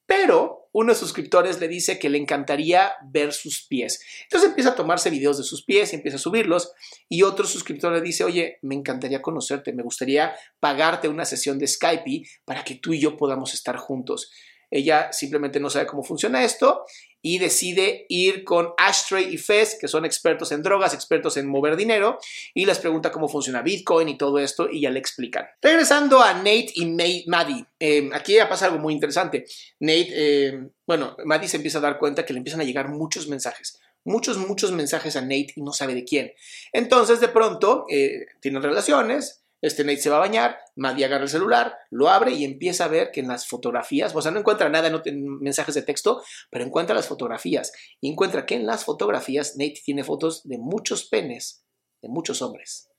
pero 0.06 0.70
uno 0.72 0.92
de 0.92 0.98
sus 0.98 1.10
suscriptores 1.10 1.60
le 1.60 1.68
dice 1.68 2.00
que 2.00 2.10
le 2.10 2.18
encantaría 2.18 2.94
ver 3.12 3.34
sus 3.34 3.66
pies. 3.68 4.02
Entonces 4.24 4.50
empieza 4.50 4.72
a 4.72 4.76
tomarse 4.76 5.10
videos 5.10 5.38
de 5.38 5.44
sus 5.44 5.64
pies 5.64 5.94
y 5.94 5.96
empieza 5.96 6.18
a 6.18 6.20
subirlos 6.20 6.74
y 7.08 7.24
otro 7.24 7.46
suscriptor 7.46 7.94
le 7.94 8.02
dice, 8.02 8.24
oye, 8.24 8.60
me 8.62 8.76
encantaría 8.76 9.22
conocerte, 9.22 9.74
me 9.74 9.84
gustaría 9.84 10.36
pagarte 10.60 11.08
una 11.08 11.26
sesión 11.26 11.58
de 11.58 11.68
Skype 11.68 12.24
para 12.46 12.64
que 12.64 12.76
tú 12.76 12.94
y 12.94 13.00
yo 13.00 13.18
podamos 13.18 13.54
estar 13.54 13.78
juntos. 13.78 14.32
Ella 14.72 15.12
simplemente 15.12 15.60
no 15.60 15.70
sabe 15.70 15.88
cómo 15.88 16.04
funciona 16.04 16.44
esto 16.44 16.86
y 17.22 17.40
decide 17.40 18.06
ir 18.08 18.44
con 18.44 18.74
Ashtray 18.78 19.34
y 19.34 19.38
Fez, 19.38 19.78
que 19.80 19.88
son 19.88 20.06
expertos 20.06 20.52
en 20.52 20.64
drogas, 20.64 20.94
expertos 20.94 21.38
en 21.38 21.48
mover 21.48 21.76
dinero, 21.76 22.18
y 22.54 22.66
les 22.66 22.80
pregunta 22.80 23.12
cómo 23.12 23.28
funciona 23.28 23.62
Bitcoin 23.62 24.08
y 24.10 24.18
todo 24.18 24.40
esto, 24.40 24.70
y 24.72 24.82
ya 24.82 24.90
le 24.90 25.00
explican. 25.00 25.46
Regresando 25.62 26.22
a 26.22 26.34
Nate 26.34 26.72
y 26.76 26.86
Maddie, 27.28 27.66
eh, 27.80 28.10
aquí 28.14 28.36
ya 28.36 28.48
pasa 28.48 28.68
algo 28.68 28.80
muy 28.80 28.94
interesante. 28.94 29.46
Nate, 29.80 30.08
eh, 30.12 30.70
bueno, 30.88 31.18
Maddie 31.26 31.50
se 31.50 31.58
empieza 31.58 31.80
a 31.80 31.82
dar 31.82 32.00
cuenta 32.00 32.26
que 32.26 32.34
le 32.34 32.38
empiezan 32.38 32.62
a 32.62 32.66
llegar 32.66 32.90
muchos 32.90 33.28
mensajes 33.28 33.80
muchos, 34.06 34.38
muchos 34.38 34.72
mensajes 34.72 35.16
a 35.16 35.22
Nate 35.22 35.54
y 35.56 35.62
no 35.62 35.74
sabe 35.74 35.96
de 35.96 36.04
quién. 36.04 36.34
Entonces, 36.74 37.20
de 37.20 37.28
pronto, 37.28 37.86
eh, 37.90 38.26
tienen 38.40 38.64
relaciones, 38.64 39.44
este 39.62 39.84
Nate 39.84 39.98
se 39.98 40.10
va 40.10 40.18
a 40.18 40.20
bañar, 40.20 40.58
Maddie 40.76 41.06
agarra 41.06 41.24
el 41.24 41.30
celular, 41.30 41.78
lo 41.90 42.10
abre 42.10 42.32
y 42.32 42.46
empieza 42.46 42.86
a 42.86 42.88
ver 42.88 43.12
que 43.12 43.20
en 43.20 43.28
las 43.28 43.48
fotografías, 43.48 44.16
o 44.16 44.22
sea, 44.22 44.32
no 44.32 44.40
encuentra 44.40 44.70
nada 44.70 44.88
en 45.06 45.40
mensajes 45.40 45.76
de 45.76 45.82
texto, 45.82 46.24
pero 46.50 46.64
encuentra 46.64 46.96
las 46.96 47.08
fotografías 47.08 47.72
y 48.00 48.10
encuentra 48.10 48.46
que 48.46 48.56
en 48.56 48.66
las 48.66 48.86
fotografías 48.86 49.58
Nate 49.58 49.82
tiene 49.84 50.04
fotos 50.04 50.48
de 50.48 50.58
muchos 50.58 51.08
penes, 51.10 51.66
de 52.02 52.10
muchos 52.10 52.42
hombres, 52.42 52.90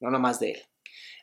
no 0.00 0.10
nomás 0.10 0.38
de 0.40 0.52
él. 0.52 0.62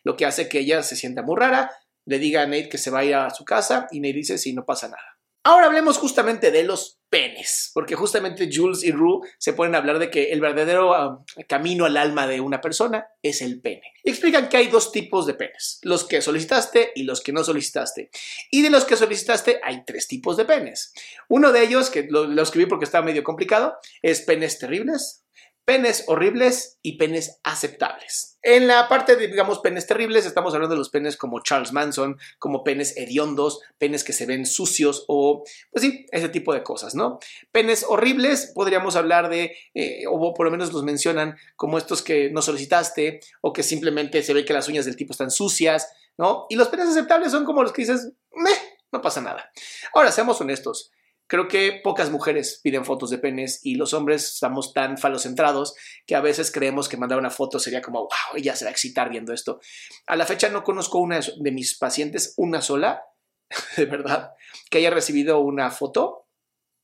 Lo 0.04 0.16
que 0.16 0.26
hace 0.26 0.50
que 0.50 0.60
ella 0.60 0.84
se 0.84 0.96
sienta 0.96 1.22
muy 1.22 1.38
rara, 1.38 1.72
le 2.06 2.20
diga 2.20 2.42
a 2.42 2.46
Nate 2.46 2.70
que 2.70 2.78
se 2.78 2.90
vaya 2.90 3.26
a 3.26 3.30
su 3.30 3.46
casa 3.46 3.88
y 3.92 4.00
Nate 4.00 4.14
dice, 4.14 4.38
sí, 4.38 4.54
no 4.54 4.66
pasa 4.66 4.88
nada. 4.88 5.11
Ahora 5.44 5.66
hablemos 5.66 5.98
justamente 5.98 6.52
de 6.52 6.64
los 6.64 7.00
penes, 7.10 7.72
porque 7.74 7.96
justamente 7.96 8.50
Jules 8.54 8.84
y 8.84 8.92
Rue 8.92 9.22
se 9.40 9.54
ponen 9.54 9.74
a 9.74 9.80
hablar 9.80 9.98
de 9.98 10.12
que 10.12 10.32
el 10.32 10.40
verdadero 10.40 10.94
ah, 10.94 11.26
camino 11.48 11.86
al 11.86 11.98
alma 11.98 12.28
de 12.28 12.40
una 12.42 12.62
persona 12.62 13.08
es 13.24 13.42
el 13.42 13.60
pene. 13.60 13.82
Explican 14.04 14.50
que 14.50 14.58
hay 14.58 14.68
dos 14.68 14.92
tipos 14.92 15.26
de 15.26 15.34
penes, 15.34 15.80
los 15.82 16.06
que 16.06 16.22
solicitaste 16.22 16.92
y 16.96 17.04
los 17.04 17.22
que 17.22 17.34
no 17.34 17.44
solicitaste. 17.44 18.12
Y 18.52 18.62
de 18.62 18.70
los 18.70 18.86
que 18.86 18.96
solicitaste 18.96 19.60
hay 19.64 19.84
tres 19.84 20.08
tipos 20.08 20.38
de 20.38 20.46
penes. 20.46 20.94
Uno 21.28 21.52
de 21.52 21.64
ellos, 21.64 21.90
que 21.90 22.04
lo, 22.04 22.26
lo 22.26 22.44
escribí 22.44 22.68
porque 22.68 22.86
estaba 22.86 23.04
medio 23.04 23.24
complicado, 23.24 23.78
es 24.04 24.22
penes 24.22 24.60
terribles, 24.60 25.24
penes 25.72 26.04
horribles 26.08 26.80
y 26.82 26.98
penes 26.98 27.40
aceptables. 27.46 28.38
En 28.42 28.68
la 28.68 28.90
parte 28.90 29.16
de, 29.16 29.30
digamos, 29.30 29.60
penes 29.60 29.88
terribles, 29.88 30.26
estamos 30.26 30.54
hablando 30.54 30.76
de 30.76 30.80
los 30.80 30.90
penes 30.90 31.16
como 31.16 31.40
Charles 31.40 31.72
Manson, 31.72 32.20
como 32.40 32.66
penes 32.66 32.98
hediondos, 32.98 33.62
penes 33.78 34.04
que 34.04 34.12
se 34.12 34.26
ven 34.26 34.46
sucios 34.46 35.06
o, 35.08 35.46
pues 35.72 35.82
sí, 35.82 36.08
ese 36.12 36.28
tipo 36.28 36.54
de 36.54 36.62
cosas, 36.62 36.94
¿no? 36.94 37.20
Penes 37.54 37.86
horribles, 37.88 38.52
podríamos 38.54 38.98
hablar 38.98 39.30
de, 39.30 39.56
eh, 39.74 40.04
o 40.10 40.34
por 40.34 40.46
lo 40.46 40.52
menos 40.52 40.74
los 40.74 40.84
mencionan 40.84 41.38
como 41.56 41.78
estos 41.78 42.02
que 42.02 42.30
no 42.32 42.42
solicitaste 42.42 43.22
o 43.40 43.54
que 43.54 43.64
simplemente 43.64 44.24
se 44.24 44.34
ve 44.34 44.44
que 44.44 44.52
las 44.52 44.68
uñas 44.68 44.84
del 44.84 44.98
tipo 44.98 45.14
están 45.14 45.32
sucias, 45.32 45.88
¿no? 46.18 46.48
Y 46.50 46.58
los 46.58 46.68
penes 46.68 46.90
aceptables 46.90 47.32
son 47.32 47.46
como 47.46 47.64
los 47.64 47.72
que 47.72 47.84
dices, 47.84 48.12
meh, 48.34 48.78
no 48.92 49.02
pasa 49.02 49.22
nada. 49.22 49.50
Ahora, 49.94 50.12
seamos 50.12 50.42
honestos. 50.42 50.92
Creo 51.32 51.48
que 51.48 51.80
pocas 51.82 52.12
mujeres 52.12 52.60
piden 52.62 52.84
fotos 52.84 53.10
de 53.10 53.18
penes 53.18 53.62
y 53.64 53.76
los 53.76 53.94
hombres 53.94 54.34
estamos 54.34 54.74
tan 54.74 54.98
falocentrados 54.98 55.76
que 56.06 56.16
a 56.16 56.20
veces 56.20 56.52
creemos 56.52 56.90
que 56.90 56.98
mandar 56.98 57.18
una 57.18 57.30
foto 57.30 57.58
sería 57.58 57.82
como, 57.82 58.00
wow, 58.00 58.36
ella 58.36 58.54
se 58.54 58.66
va 58.66 58.68
a 58.68 58.74
excitar 58.74 59.10
viendo 59.10 59.32
esto. 59.32 59.62
A 60.08 60.18
la 60.18 60.26
fecha 60.26 60.50
no 60.50 60.66
conozco 60.66 60.98
una 60.98 61.22
de 61.22 61.52
mis 61.54 61.78
pacientes, 61.78 62.34
una 62.36 62.62
sola, 62.62 63.06
de 63.78 63.86
verdad, 63.86 64.34
que 64.70 64.80
haya 64.80 64.90
recibido 64.90 65.40
una 65.40 65.72
foto 65.72 66.28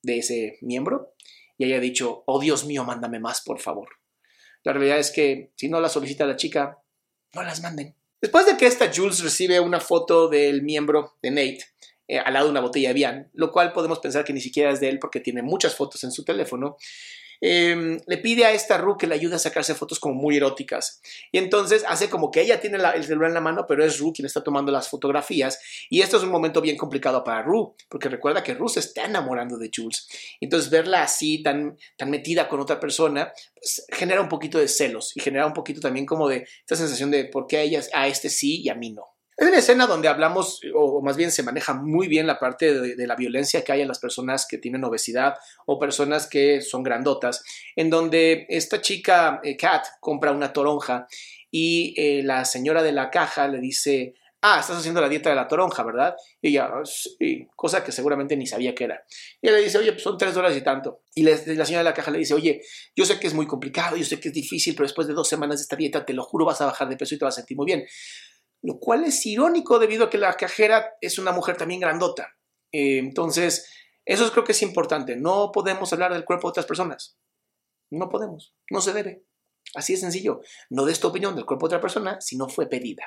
de 0.01 0.19
ese 0.19 0.57
miembro 0.61 1.13
y 1.57 1.65
haya 1.65 1.81
dicho, 1.81 2.23
oh 2.25 2.39
Dios 2.39 2.63
mío, 2.63 2.85
mándame 2.85 3.19
más, 3.19 3.41
por 3.41 3.59
favor. 3.59 3.89
La 4.63 4.71
realidad 4.71 4.97
es 4.97 5.11
que 5.11 5.51
si 5.57 5.67
no 5.67 5.81
la 5.81 5.89
solicita 5.89 6.25
la 6.25 6.37
chica, 6.37 6.81
no 7.33 7.43
las 7.43 7.61
manden. 7.61 7.97
Después 8.21 8.45
de 8.45 8.55
que 8.55 8.67
esta 8.67 8.89
Jules 8.95 9.19
recibe 9.19 9.59
una 9.59 9.81
foto 9.81 10.29
del 10.29 10.63
miembro 10.63 11.17
de 11.21 11.31
Nate, 11.31 11.65
eh, 12.07 12.19
al 12.19 12.33
lado 12.33 12.45
de 12.45 12.51
una 12.51 12.61
botella 12.61 12.89
de 12.89 12.93
Vian, 12.93 13.29
lo 13.33 13.51
cual 13.51 13.73
podemos 13.73 13.99
pensar 13.99 14.23
que 14.23 14.33
ni 14.33 14.41
siquiera 14.41 14.71
es 14.71 14.79
de 14.79 14.89
él 14.89 14.99
porque 14.99 15.19
tiene 15.19 15.41
muchas 15.41 15.75
fotos 15.75 16.03
en 16.03 16.11
su 16.11 16.23
teléfono. 16.23 16.77
Em, 17.39 17.99
le 18.07 18.17
pide 18.17 18.45
a 18.45 18.51
esta 18.51 18.77
Ru 18.77 18.97
que 18.97 19.05
le 19.07 19.15
ayude 19.15 19.35
a 19.35 19.39
sacarse 19.39 19.75
fotos 19.75 19.99
como 19.99 20.15
muy 20.15 20.37
eróticas. 20.37 21.01
Y 21.31 21.37
entonces 21.37 21.83
hace 21.87 22.09
como 22.09 22.31
que 22.31 22.41
ella 22.41 22.59
tiene 22.59 22.77
el 22.77 23.03
celular 23.03 23.29
en 23.29 23.35
la 23.35 23.41
mano, 23.41 23.65
pero 23.67 23.85
es 23.85 23.99
Ru 23.99 24.11
quien 24.13 24.25
está 24.25 24.43
tomando 24.43 24.71
las 24.71 24.89
fotografías. 24.89 25.59
Y 25.89 26.01
esto 26.01 26.17
es 26.17 26.23
un 26.23 26.29
momento 26.29 26.61
bien 26.61 26.77
complicado 26.77 27.23
para 27.23 27.43
Ru, 27.43 27.75
porque 27.89 28.09
recuerda 28.09 28.43
que 28.43 28.53
Ru 28.53 28.69
se 28.69 28.79
está 28.79 29.05
enamorando 29.05 29.57
de 29.57 29.69
Jules. 29.73 30.07
Entonces 30.41 30.69
verla 30.69 31.03
así, 31.03 31.43
tan, 31.43 31.77
tan 31.95 32.09
metida 32.09 32.47
con 32.47 32.59
otra 32.59 32.79
persona, 32.79 33.31
pues, 33.53 33.85
genera 33.89 34.21
un 34.21 34.29
poquito 34.29 34.57
de 34.57 34.67
celos 34.67 35.15
y 35.15 35.21
genera 35.21 35.45
un 35.45 35.53
poquito 35.53 35.79
también 35.79 36.05
como 36.05 36.27
de 36.27 36.47
esta 36.61 36.75
sensación 36.75 37.11
de 37.11 37.25
por 37.25 37.47
qué 37.47 37.57
a 37.57 37.61
ella, 37.61 37.81
a 37.93 38.07
este 38.07 38.29
sí 38.29 38.61
y 38.61 38.69
a 38.69 38.75
mí 38.75 38.91
no. 38.91 39.16
Hay 39.39 39.47
una 39.47 39.59
escena 39.59 39.85
donde 39.85 40.07
hablamos, 40.07 40.61
o 40.73 40.99
más 41.03 41.15
bien 41.15 41.31
se 41.31 41.43
maneja 41.43 41.75
muy 41.75 42.07
bien 42.07 42.25
la 42.25 42.39
parte 42.39 42.73
de, 42.73 43.07
la 43.07 43.15
violencia 43.15 43.63
que 43.63 43.71
hay 43.71 43.81
en 43.81 43.87
las 43.87 43.99
personas 43.99 44.47
que 44.49 44.57
tienen 44.57 44.83
obesidad 44.83 45.35
o 45.67 45.77
personas 45.77 46.27
que 46.27 46.59
son 46.61 46.81
grandotas, 46.81 47.43
en 47.75 47.91
donde 47.91 48.47
esta 48.49 48.81
chica, 48.81 49.39
eh, 49.43 49.55
Kat, 49.55 49.85
compra 49.99 50.31
una 50.31 50.51
toronja 50.51 51.07
y 51.51 51.93
eh, 51.97 52.23
la 52.23 52.45
señora 52.45 52.81
de 52.81 52.93
la 52.93 53.11
caja 53.11 53.47
le 53.47 53.59
dice, 53.59 54.15
ah, 54.41 54.59
estás 54.59 54.77
haciendo 54.77 55.01
la 55.01 55.09
dieta 55.09 55.29
de 55.29 55.35
la 55.35 55.47
toronja, 55.47 55.83
¿verdad? 55.83 56.15
Y 56.41 56.49
ella, 56.49 56.71
sí, 56.85 57.47
cosa 57.55 57.83
que 57.83 57.91
seguramente 57.91 58.35
ni 58.35 58.47
sabía 58.47 58.73
que 58.73 58.85
era. 58.85 59.05
Y 59.39 59.49
ella 59.49 59.57
le 59.57 59.65
dice, 59.65 59.77
oye, 59.77 59.91
pues 59.91 60.01
son 60.01 60.17
tres 60.17 60.33
dólares 60.33 60.57
y 60.57 60.61
tanto. 60.61 61.03
Y 61.13 61.21
la 61.21 61.37
señora 61.37 61.79
de 61.79 61.83
la 61.83 61.93
caja 61.93 62.09
le 62.09 62.17
dice, 62.17 62.33
oye, 62.33 62.63
yo 62.95 63.05
sé 63.05 63.19
que 63.19 63.27
es 63.27 63.35
muy 63.35 63.45
complicado, 63.45 63.97
yo 63.97 64.03
sé 64.03 64.19
que 64.19 64.29
es 64.29 64.33
difícil, 64.33 64.73
pero 64.73 64.87
después 64.87 65.07
de 65.07 65.13
dos 65.13 65.27
semanas 65.27 65.59
de 65.59 65.61
esta 65.61 65.75
dieta, 65.75 66.03
te 66.03 66.13
lo 66.13 66.23
juro, 66.23 66.43
vas 66.43 66.59
a 66.61 66.65
bajar 66.65 66.89
de 66.89 66.97
peso 66.97 67.13
y 67.13 67.19
te 67.19 67.25
vas 67.25 67.35
a 67.35 67.41
sentir 67.41 67.55
muy 67.55 67.67
bien 67.67 67.85
lo 68.61 68.79
cual 68.79 69.03
es 69.03 69.25
irónico 69.25 69.79
debido 69.79 70.05
a 70.05 70.09
que 70.09 70.17
la 70.17 70.33
cajera 70.33 70.95
es 71.01 71.19
una 71.19 71.31
mujer 71.31 71.57
también 71.57 71.81
grandota. 71.81 72.35
Eh, 72.71 72.97
entonces, 72.97 73.69
eso 74.05 74.31
creo 74.31 74.43
que 74.43 74.53
es 74.53 74.61
importante. 74.61 75.15
No 75.15 75.51
podemos 75.51 75.91
hablar 75.93 76.13
del 76.13 76.25
cuerpo 76.25 76.47
de 76.47 76.51
otras 76.51 76.65
personas. 76.65 77.17
No 77.89 78.09
podemos, 78.09 78.53
no 78.69 78.81
se 78.81 78.93
debe. 78.93 79.23
Así 79.75 79.93
de 79.93 79.99
sencillo. 79.99 80.41
No 80.69 80.85
des 80.85 80.99
tu 80.99 81.07
opinión 81.07 81.35
del 81.35 81.45
cuerpo 81.45 81.67
de 81.67 81.75
otra 81.75 81.81
persona 81.81 82.21
si 82.21 82.37
no 82.37 82.47
fue 82.47 82.69
pedida. 82.69 83.03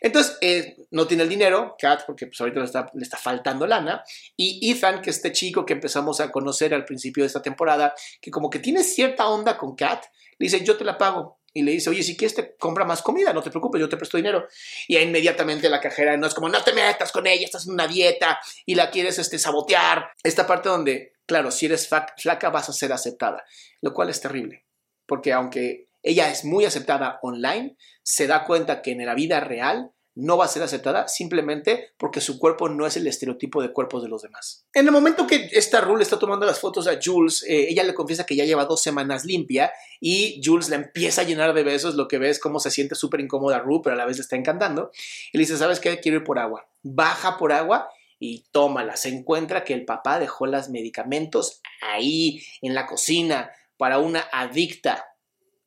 Entonces, 0.00 0.36
eh, 0.40 0.76
no 0.90 1.06
tiene 1.06 1.22
el 1.22 1.28
dinero, 1.28 1.76
Kat, 1.78 2.04
porque 2.04 2.26
pues, 2.26 2.40
ahorita 2.40 2.58
le 2.58 2.66
está, 2.66 2.90
le 2.94 3.02
está, 3.02 3.16
faltando 3.16 3.66
lana. 3.66 4.02
Y 4.36 4.70
Ethan, 4.70 5.00
que 5.00 5.10
este 5.10 5.32
chico 5.32 5.64
que 5.64 5.74
empezamos 5.74 6.20
a 6.20 6.32
conocer 6.32 6.74
al 6.74 6.84
principio 6.84 7.22
de 7.22 7.28
esta 7.28 7.42
temporada, 7.42 7.94
que 8.20 8.30
como 8.30 8.50
que 8.50 8.58
tiene 8.58 8.82
cierta 8.82 9.28
onda 9.28 9.56
con 9.56 9.76
Kat, 9.76 10.04
le 10.38 10.46
dice, 10.46 10.64
yo 10.64 10.76
te 10.76 10.84
la 10.84 10.98
pago 10.98 11.38
y 11.54 11.62
le 11.62 11.70
dice, 11.70 11.88
oye, 11.88 12.02
si 12.02 12.16
quieres 12.16 12.34
te 12.34 12.56
compra 12.56 12.84
más 12.84 13.00
comida, 13.00 13.32
no 13.32 13.42
te 13.42 13.50
preocupes, 13.50 13.80
yo 13.80 13.88
te 13.88 13.96
presto 13.96 14.16
dinero. 14.16 14.48
Y 14.88 14.98
inmediatamente 14.98 15.70
la 15.70 15.80
cajera 15.80 16.16
no 16.16 16.26
es 16.26 16.34
como, 16.34 16.48
no 16.48 16.62
te 16.62 16.72
metas 16.72 17.12
con 17.12 17.26
ella, 17.28 17.44
estás 17.44 17.66
en 17.66 17.74
una 17.74 17.86
dieta 17.86 18.38
y 18.66 18.74
la 18.74 18.90
quieres 18.90 19.18
este, 19.20 19.38
sabotear. 19.38 20.10
Esta 20.24 20.46
parte 20.46 20.68
donde, 20.68 21.12
claro, 21.26 21.52
si 21.52 21.66
eres 21.66 21.88
flaca 22.18 22.50
vas 22.50 22.68
a 22.68 22.72
ser 22.72 22.92
aceptada, 22.92 23.44
lo 23.80 23.94
cual 23.94 24.10
es 24.10 24.20
terrible, 24.20 24.66
porque 25.06 25.32
aunque 25.32 25.86
ella 26.02 26.28
es 26.28 26.44
muy 26.44 26.64
aceptada 26.64 27.20
online, 27.22 27.76
se 28.02 28.26
da 28.26 28.44
cuenta 28.44 28.82
que 28.82 28.90
en 28.90 29.06
la 29.06 29.14
vida 29.14 29.38
real 29.38 29.93
no 30.16 30.36
va 30.36 30.44
a 30.44 30.48
ser 30.48 30.62
aceptada 30.62 31.08
simplemente 31.08 31.92
porque 31.98 32.20
su 32.20 32.38
cuerpo 32.38 32.68
no 32.68 32.86
es 32.86 32.96
el 32.96 33.06
estereotipo 33.06 33.60
de 33.60 33.72
cuerpos 33.72 34.02
de 34.02 34.08
los 34.08 34.22
demás. 34.22 34.64
En 34.72 34.86
el 34.86 34.92
momento 34.92 35.26
que 35.26 35.48
esta 35.52 35.80
Rule 35.80 36.02
está 36.02 36.18
tomando 36.18 36.46
las 36.46 36.60
fotos 36.60 36.86
a 36.86 36.98
Jules, 37.02 37.42
eh, 37.48 37.66
ella 37.68 37.82
le 37.82 37.94
confiesa 37.94 38.24
que 38.24 38.36
ya 38.36 38.44
lleva 38.44 38.64
dos 38.64 38.82
semanas 38.82 39.24
limpia 39.24 39.72
y 40.00 40.40
Jules 40.44 40.68
le 40.68 40.76
empieza 40.76 41.22
a 41.22 41.24
llenar 41.24 41.52
de 41.54 41.62
besos, 41.62 41.94
lo 41.94 42.06
que 42.06 42.18
ves 42.18 42.38
cómo 42.38 42.60
se 42.60 42.70
siente 42.70 42.94
súper 42.94 43.20
incómoda 43.20 43.58
Rue, 43.58 43.80
pero 43.82 43.94
a 43.94 43.98
la 43.98 44.06
vez 44.06 44.16
le 44.16 44.22
está 44.22 44.36
encantando. 44.36 44.90
Y 45.32 45.38
le 45.38 45.42
dice, 45.42 45.56
¿sabes 45.56 45.80
qué? 45.80 45.98
Quiero 46.00 46.18
ir 46.18 46.24
por 46.24 46.38
agua. 46.38 46.68
Baja 46.82 47.36
por 47.36 47.52
agua 47.52 47.88
y 48.18 48.44
tómala. 48.52 48.96
Se 48.96 49.08
encuentra 49.08 49.64
que 49.64 49.74
el 49.74 49.84
papá 49.84 50.18
dejó 50.18 50.46
los 50.46 50.68
medicamentos 50.68 51.60
ahí 51.80 52.42
en 52.62 52.74
la 52.74 52.86
cocina 52.86 53.50
para 53.76 53.98
una 53.98 54.24
adicta. 54.32 55.06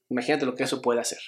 Imagínate 0.10 0.46
lo 0.46 0.56
que 0.56 0.64
eso 0.64 0.82
puede 0.82 1.02
hacer. 1.02 1.20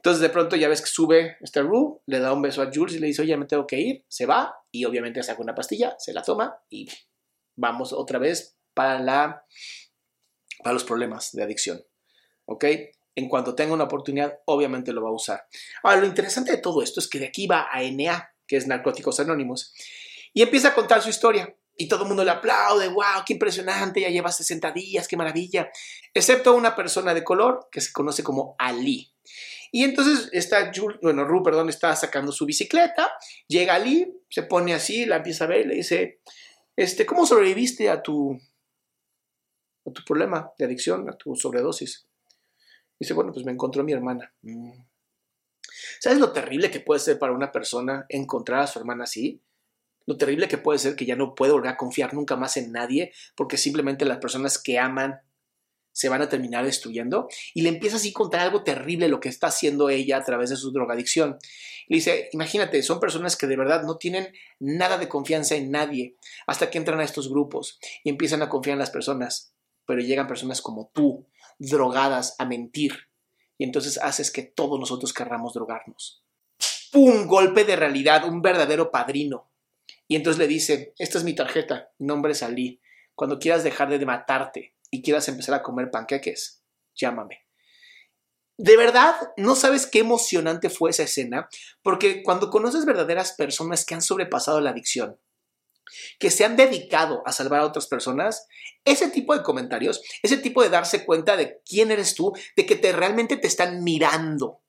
Entonces 0.00 0.22
de 0.22 0.30
pronto 0.30 0.56
ya 0.56 0.66
ves 0.68 0.80
que 0.80 0.86
sube 0.86 1.36
este 1.42 1.60
Rue, 1.60 2.00
le 2.06 2.20
da 2.20 2.32
un 2.32 2.40
beso 2.40 2.62
a 2.62 2.70
Jules 2.72 2.96
y 2.96 3.00
le 3.00 3.08
dice, 3.08 3.20
oye, 3.20 3.36
me 3.36 3.44
tengo 3.44 3.66
que 3.66 3.78
ir, 3.78 4.04
se 4.08 4.24
va 4.24 4.54
y 4.70 4.86
obviamente 4.86 5.22
saca 5.22 5.42
una 5.42 5.54
pastilla, 5.54 5.94
se 5.98 6.14
la 6.14 6.22
toma 6.22 6.58
y 6.70 6.88
vamos 7.54 7.92
otra 7.92 8.18
vez 8.18 8.56
para, 8.72 8.98
la, 8.98 9.44
para 10.62 10.72
los 10.72 10.84
problemas 10.84 11.32
de 11.32 11.42
adicción. 11.42 11.84
¿Ok? 12.46 12.64
En 13.14 13.28
cuanto 13.28 13.54
tenga 13.54 13.74
una 13.74 13.84
oportunidad, 13.84 14.38
obviamente 14.46 14.90
lo 14.94 15.02
va 15.02 15.10
a 15.10 15.12
usar. 15.12 15.46
Ahora, 15.82 16.00
lo 16.00 16.06
interesante 16.06 16.52
de 16.52 16.58
todo 16.58 16.82
esto 16.82 16.98
es 17.00 17.06
que 17.06 17.18
de 17.18 17.26
aquí 17.26 17.46
va 17.46 17.68
a 17.70 17.82
NA, 17.82 18.34
que 18.46 18.56
es 18.56 18.66
Narcóticos 18.66 19.20
Anónimos, 19.20 19.74
y 20.32 20.40
empieza 20.40 20.68
a 20.68 20.74
contar 20.74 21.02
su 21.02 21.10
historia. 21.10 21.54
Y 21.76 21.88
todo 21.88 22.04
el 22.04 22.08
mundo 22.08 22.24
le 22.24 22.30
aplaude, 22.30 22.88
wow, 22.88 23.22
qué 23.26 23.34
impresionante, 23.34 24.00
ya 24.00 24.08
lleva 24.08 24.32
60 24.32 24.70
días, 24.72 25.06
qué 25.06 25.18
maravilla. 25.18 25.70
Excepto 26.14 26.54
una 26.54 26.74
persona 26.74 27.12
de 27.12 27.22
color 27.22 27.68
que 27.70 27.82
se 27.82 27.92
conoce 27.92 28.22
como 28.22 28.54
Ali. 28.58 29.12
Y 29.72 29.84
entonces 29.84 30.28
está 30.32 30.72
bueno, 31.00 31.24
Ru, 31.24 31.42
perdón, 31.42 31.68
está 31.68 31.94
sacando 31.94 32.32
su 32.32 32.44
bicicleta, 32.44 33.10
llega 33.46 33.74
Ali, 33.74 34.20
se 34.28 34.42
pone 34.42 34.74
así, 34.74 35.06
la 35.06 35.16
empieza 35.16 35.44
a 35.44 35.48
ver 35.48 35.66
y 35.66 35.68
le 35.68 35.74
dice, 35.76 36.20
este, 36.76 37.06
¿cómo 37.06 37.26
sobreviviste 37.26 37.88
a 37.88 38.02
tu, 38.02 38.32
a 39.86 39.92
tu 39.92 40.02
problema 40.04 40.50
de 40.58 40.64
adicción, 40.64 41.08
a 41.08 41.16
tu 41.16 41.36
sobredosis? 41.36 42.06
Dice, 42.98 43.14
bueno, 43.14 43.32
pues 43.32 43.46
me 43.46 43.52
encontró 43.52 43.84
mi 43.84 43.92
hermana. 43.92 44.32
Mm. 44.42 44.72
¿Sabes 46.00 46.18
lo 46.18 46.32
terrible 46.32 46.70
que 46.70 46.80
puede 46.80 47.00
ser 47.00 47.18
para 47.18 47.32
una 47.32 47.52
persona 47.52 48.06
encontrar 48.08 48.60
a 48.60 48.66
su 48.66 48.78
hermana 48.78 49.04
así? 49.04 49.40
Lo 50.06 50.16
terrible 50.16 50.48
que 50.48 50.58
puede 50.58 50.78
ser 50.78 50.96
que 50.96 51.06
ya 51.06 51.14
no 51.14 51.34
puede 51.34 51.52
volver 51.52 51.70
a 51.70 51.76
confiar 51.76 52.14
nunca 52.14 52.36
más 52.36 52.56
en 52.56 52.72
nadie 52.72 53.12
porque 53.36 53.56
simplemente 53.56 54.04
las 54.04 54.18
personas 54.18 54.60
que 54.60 54.78
aman 54.78 55.20
se 56.00 56.08
van 56.08 56.22
a 56.22 56.30
terminar 56.30 56.64
destruyendo. 56.64 57.28
Y 57.52 57.60
le 57.60 57.68
empieza 57.68 57.96
así 57.96 58.08
a 58.08 58.14
contar 58.14 58.40
algo 58.40 58.62
terrible 58.62 59.06
lo 59.10 59.20
que 59.20 59.28
está 59.28 59.48
haciendo 59.48 59.90
ella 59.90 60.16
a 60.16 60.24
través 60.24 60.48
de 60.48 60.56
su 60.56 60.72
drogadicción. 60.72 61.36
Le 61.88 61.96
dice, 61.96 62.30
imagínate, 62.32 62.82
son 62.82 63.00
personas 63.00 63.36
que 63.36 63.46
de 63.46 63.58
verdad 63.58 63.82
no 63.82 63.98
tienen 63.98 64.32
nada 64.58 64.96
de 64.96 65.10
confianza 65.10 65.56
en 65.56 65.70
nadie 65.70 66.16
hasta 66.46 66.70
que 66.70 66.78
entran 66.78 67.00
a 67.00 67.04
estos 67.04 67.28
grupos 67.28 67.78
y 68.02 68.08
empiezan 68.08 68.40
a 68.40 68.48
confiar 68.48 68.72
en 68.72 68.78
las 68.78 68.88
personas. 68.88 69.52
Pero 69.84 70.00
llegan 70.00 70.26
personas 70.26 70.62
como 70.62 70.90
tú, 70.94 71.26
drogadas, 71.58 72.34
a 72.38 72.46
mentir. 72.46 73.10
Y 73.58 73.64
entonces 73.64 73.98
haces 73.98 74.30
que 74.30 74.42
todos 74.42 74.80
nosotros 74.80 75.12
querramos 75.12 75.52
drogarnos. 75.52 76.24
¡Pum! 76.92 77.26
Golpe 77.26 77.64
de 77.64 77.76
realidad, 77.76 78.24
un 78.26 78.40
verdadero 78.40 78.90
padrino. 78.90 79.50
Y 80.08 80.16
entonces 80.16 80.38
le 80.38 80.46
dice, 80.46 80.94
esta 80.96 81.18
es 81.18 81.24
mi 81.24 81.34
tarjeta, 81.34 81.90
nombre 81.98 82.32
es 82.32 82.42
Ali. 82.42 82.80
Cuando 83.14 83.38
quieras 83.38 83.64
dejar 83.64 83.90
de 83.90 84.06
matarte, 84.06 84.74
y 84.90 85.02
quieras 85.02 85.28
empezar 85.28 85.54
a 85.54 85.62
comer 85.62 85.90
panqueques, 85.90 86.62
llámame. 86.94 87.46
De 88.58 88.76
verdad, 88.76 89.14
no 89.38 89.56
sabes 89.56 89.86
qué 89.86 90.00
emocionante 90.00 90.68
fue 90.68 90.90
esa 90.90 91.04
escena, 91.04 91.48
porque 91.82 92.22
cuando 92.22 92.50
conoces 92.50 92.84
verdaderas 92.84 93.32
personas 93.32 93.86
que 93.86 93.94
han 93.94 94.02
sobrepasado 94.02 94.60
la 94.60 94.70
adicción, 94.70 95.18
que 96.18 96.30
se 96.30 96.44
han 96.44 96.56
dedicado 96.56 97.22
a 97.24 97.32
salvar 97.32 97.60
a 97.60 97.66
otras 97.66 97.86
personas, 97.86 98.46
ese 98.84 99.08
tipo 99.08 99.34
de 99.34 99.42
comentarios, 99.42 100.02
ese 100.22 100.36
tipo 100.36 100.62
de 100.62 100.68
darse 100.68 101.04
cuenta 101.04 101.36
de 101.36 101.60
quién 101.64 101.90
eres 101.90 102.14
tú, 102.14 102.32
de 102.56 102.66
que 102.66 102.76
te 102.76 102.92
realmente 102.92 103.36
te 103.36 103.46
están 103.46 103.82
mirando, 103.82 104.62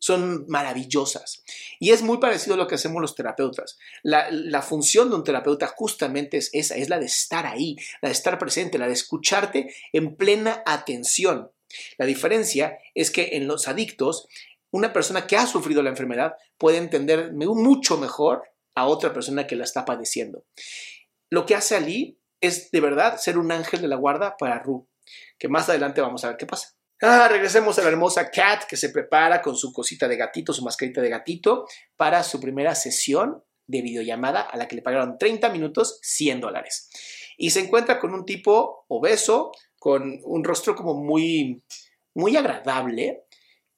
son 0.00 0.46
maravillosas. 0.48 1.44
Y 1.78 1.90
es 1.90 2.02
muy 2.02 2.18
parecido 2.18 2.54
a 2.54 2.56
lo 2.56 2.66
que 2.66 2.74
hacemos 2.74 3.00
los 3.00 3.14
terapeutas. 3.14 3.78
La, 4.02 4.62
función 4.62 5.10
de 5.10 5.16
un 5.16 5.24
terapeuta 5.24 5.68
justamente 5.68 6.38
es 6.38 6.50
esa, 6.52 6.74
es 6.74 6.88
la 6.88 6.98
de 6.98 7.06
estar 7.06 7.46
ahí, 7.46 7.76
la 8.02 8.08
de 8.08 8.14
estar 8.14 8.38
presente, 8.38 8.78
la 8.78 8.88
de 8.88 8.94
escucharte 8.94 9.72
en 9.92 10.16
plena 10.16 10.62
atención. 10.66 11.52
La 11.98 12.06
diferencia 12.06 12.78
es 12.94 13.10
que 13.10 13.36
en 13.36 13.46
los 13.46 13.68
adictos, 13.68 14.26
una 14.70 14.92
persona 14.92 15.26
que 15.26 15.36
ha 15.36 15.46
sufrido 15.46 15.82
la 15.82 15.90
enfermedad 15.90 16.34
puede 16.58 16.78
entender 16.78 17.32
mucho 17.32 17.98
mejor 17.98 18.42
a 18.74 18.86
otra 18.86 19.12
persona 19.12 19.46
que 19.46 19.56
la 19.56 19.64
está 19.64 19.84
padeciendo. 19.84 20.44
Lo 21.28 21.44
que 21.44 21.54
hace 21.54 21.76
Ali 21.76 22.18
es 22.40 22.70
de 22.70 22.80
verdad 22.80 23.18
ser 23.18 23.36
un 23.36 23.52
ángel 23.52 23.82
de 23.82 23.88
la 23.88 23.96
guarda 23.96 24.36
para 24.38 24.58
Ru, 24.60 24.88
que 25.38 25.48
más 25.48 25.68
adelante 25.68 26.00
vamos 26.00 26.24
a 26.24 26.28
ver 26.28 26.36
qué 26.38 26.46
pasa. 26.46 26.74
Ah, 27.02 27.28
regresemos 27.28 27.78
a 27.78 27.82
la 27.82 27.88
hermosa 27.88 28.30
Kat 28.30 28.64
que 28.64 28.76
se 28.76 28.90
prepara 28.90 29.40
con 29.40 29.56
su 29.56 29.72
cosita 29.72 30.06
de 30.06 30.18
gatito, 30.18 30.52
su 30.52 30.62
mascarita 30.62 31.00
de 31.00 31.08
gatito, 31.08 31.66
para 31.96 32.22
su 32.22 32.38
primera 32.38 32.74
sesión 32.74 33.42
de 33.66 33.80
videollamada 33.80 34.42
a 34.42 34.56
la 34.58 34.68
que 34.68 34.76
le 34.76 34.82
pagaron 34.82 35.16
30 35.16 35.48
minutos, 35.48 35.98
100 36.02 36.42
dólares. 36.42 36.90
Y 37.38 37.50
se 37.50 37.60
encuentra 37.60 37.98
con 37.98 38.12
un 38.12 38.26
tipo 38.26 38.84
obeso, 38.88 39.50
con 39.78 40.20
un 40.24 40.44
rostro 40.44 40.74
como 40.74 40.92
muy, 40.92 41.62
muy 42.14 42.36
agradable, 42.36 43.24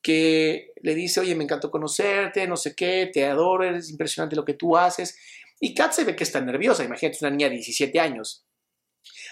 que 0.03 0.73
le 0.83 0.97
dice, 0.97 1.21
oye, 1.21 1.37
me 1.37 1.45
encantó 1.45 1.71
conocerte, 1.71 2.49
no 2.49 2.57
sé 2.57 2.75
qué, 2.75 3.09
te 3.13 3.25
adoro, 3.25 3.63
es 3.63 3.89
impresionante 3.89 4.35
lo 4.35 4.45
que 4.45 4.55
tú 4.55 4.77
haces. 4.77 5.17
Y 5.61 5.75
Kat 5.77 5.93
se 5.93 6.03
ve 6.03 6.17
que 6.17 6.25
está 6.25 6.41
nerviosa, 6.41 6.83
imagínate, 6.83 7.19
una 7.21 7.31
niña 7.31 7.49
de 7.49 7.55
17 7.55 8.01
años. 8.01 8.45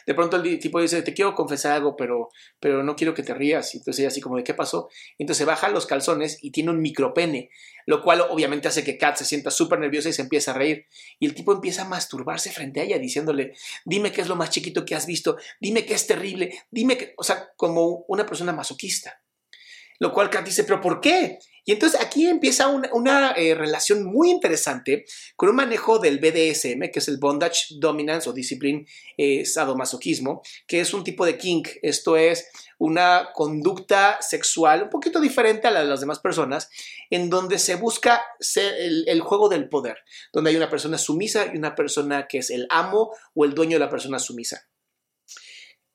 De 0.06 0.14
pronto 0.14 0.36
el 0.36 0.58
tipo 0.58 0.80
dice, 0.80 1.02
te 1.02 1.14
quiero 1.14 1.34
confesar 1.34 1.72
algo, 1.72 1.96
pero, 1.96 2.30
pero 2.58 2.82
no 2.82 2.96
quiero 2.96 3.14
que 3.14 3.22
te 3.22 3.34
rías. 3.34 3.74
Y 3.74 3.78
entonces 3.78 4.00
ella 4.00 4.08
así 4.08 4.20
como, 4.20 4.36
¿de 4.36 4.44
qué 4.44 4.54
pasó? 4.54 4.88
Entonces 5.18 5.46
baja 5.46 5.68
los 5.68 5.86
calzones 5.86 6.38
y 6.42 6.50
tiene 6.50 6.70
un 6.70 6.80
micropene, 6.80 7.50
lo 7.86 8.02
cual 8.02 8.22
obviamente 8.22 8.68
hace 8.68 8.84
que 8.84 8.98
Kat 8.98 9.16
se 9.16 9.24
sienta 9.24 9.50
súper 9.50 9.78
nerviosa 9.78 10.08
y 10.08 10.12
se 10.12 10.22
empieza 10.22 10.52
a 10.52 10.54
reír. 10.54 10.86
Y 11.18 11.26
el 11.26 11.34
tipo 11.34 11.52
empieza 11.52 11.82
a 11.82 11.88
masturbarse 11.88 12.50
frente 12.50 12.80
a 12.80 12.84
ella 12.84 12.98
diciéndole, 12.98 13.54
dime 13.84 14.12
qué 14.12 14.20
es 14.20 14.28
lo 14.28 14.36
más 14.36 14.50
chiquito 14.50 14.84
que 14.84 14.94
has 14.94 15.06
visto, 15.06 15.36
dime 15.60 15.84
qué 15.84 15.94
es 15.94 16.06
terrible, 16.06 16.52
dime 16.70 16.96
que, 16.96 17.14
o 17.16 17.22
sea, 17.22 17.50
como 17.56 18.04
una 18.08 18.26
persona 18.26 18.52
masoquista. 18.52 19.22
Lo 19.98 20.12
cual 20.12 20.30
Kat 20.30 20.46
dice, 20.46 20.64
pero 20.64 20.80
¿por 20.80 21.00
qué? 21.00 21.38
Y 21.70 21.74
entonces 21.74 22.00
aquí 22.00 22.26
empieza 22.26 22.66
una, 22.66 23.30
eh, 23.36 23.54
relación 23.54 24.02
muy 24.02 24.28
interesante 24.28 25.04
con 25.36 25.50
un 25.50 25.54
manejo 25.54 26.00
del 26.00 26.18
BDSM, 26.18 26.90
que 26.90 26.98
es 26.98 27.06
el 27.06 27.18
Bondage 27.18 27.76
Dominance 27.78 28.28
o 28.28 28.32
Discipline 28.32 28.84
eh, 29.16 29.44
Sadomasoquismo, 29.44 30.42
que 30.66 30.80
es 30.80 30.92
un 30.92 31.04
tipo 31.04 31.24
de 31.24 31.38
kink. 31.38 31.68
Esto 31.82 32.16
es 32.16 32.50
una 32.80 33.28
conducta 33.32 34.18
sexual 34.20 34.82
un 34.82 34.90
poquito 34.90 35.20
diferente 35.20 35.68
a 35.68 35.70
la 35.70 35.82
de 35.82 35.86
las 35.86 36.00
demás 36.00 36.18
personas, 36.18 36.68
en 37.08 37.30
donde 37.30 37.56
se 37.60 37.76
busca 37.76 38.20
el, 38.56 39.04
el, 39.06 39.20
juego 39.20 39.48
del 39.48 39.68
poder, 39.68 39.98
donde 40.32 40.50
hay 40.50 40.56
una 40.56 40.70
persona 40.70 40.98
sumisa 40.98 41.52
y 41.54 41.56
una 41.56 41.76
persona 41.76 42.26
que 42.26 42.38
es 42.38 42.50
el 42.50 42.66
amo 42.68 43.12
o 43.32 43.44
el 43.44 43.54
dueño 43.54 43.76
de 43.76 43.84
la 43.84 43.90
persona 43.90 44.18
sumisa. 44.18 44.66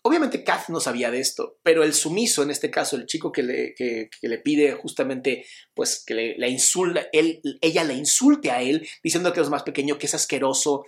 Obviamente 0.07 0.43
Kath 0.43 0.69
no 0.69 0.79
sabía 0.79 1.09
de 1.09 1.19
esto, 1.19 1.57
pero 1.63 1.83
el 1.83 1.95
sumiso, 1.95 2.43
en 2.43 2.51
este 2.51 2.69
caso, 2.69 2.95
el 2.95 3.07
chico 3.07 3.31
que 3.31 3.41
le, 3.41 4.37
pide 4.43 4.73
justamente, 4.73 5.47
pues 5.73 6.03
que 6.05 6.35
le, 6.37 6.47
insulta, 6.47 7.07
él, 7.11 7.41
ella 7.59 7.83
le 7.83 7.95
insulte 7.95 8.51
a 8.51 8.61
él, 8.61 8.87
diciendo 9.01 9.33
que 9.33 9.41
es 9.41 9.49
más 9.49 9.63
pequeño, 9.63 9.97
que 9.97 10.05
es 10.05 10.13
asqueroso, 10.13 10.85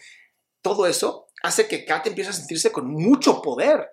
todo 0.62 0.86
eso 0.86 1.30
hace 1.42 1.68
que 1.68 1.84
Kath 1.84 2.06
empiece 2.06 2.30
a 2.30 2.34
sentirse 2.34 2.72
con 2.72 2.92
mucho 2.92 3.42
poder. 3.42 3.88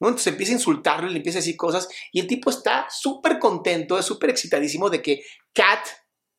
Entonces 0.00 0.26
empieza 0.26 0.50
a 0.50 0.56
insultarlo, 0.56 1.08
le 1.08 1.18
empieza 1.18 1.38
a 1.38 1.42
decir 1.42 1.56
cosas 1.56 1.88
y 2.10 2.18
el 2.18 2.26
tipo 2.26 2.50
está 2.50 2.88
súper 2.90 3.38
contento, 3.38 3.96
es 3.96 4.04
súper 4.04 4.30
excitadísimo 4.30 4.90
de 4.90 5.00
que 5.00 5.22
Kat, 5.52 5.86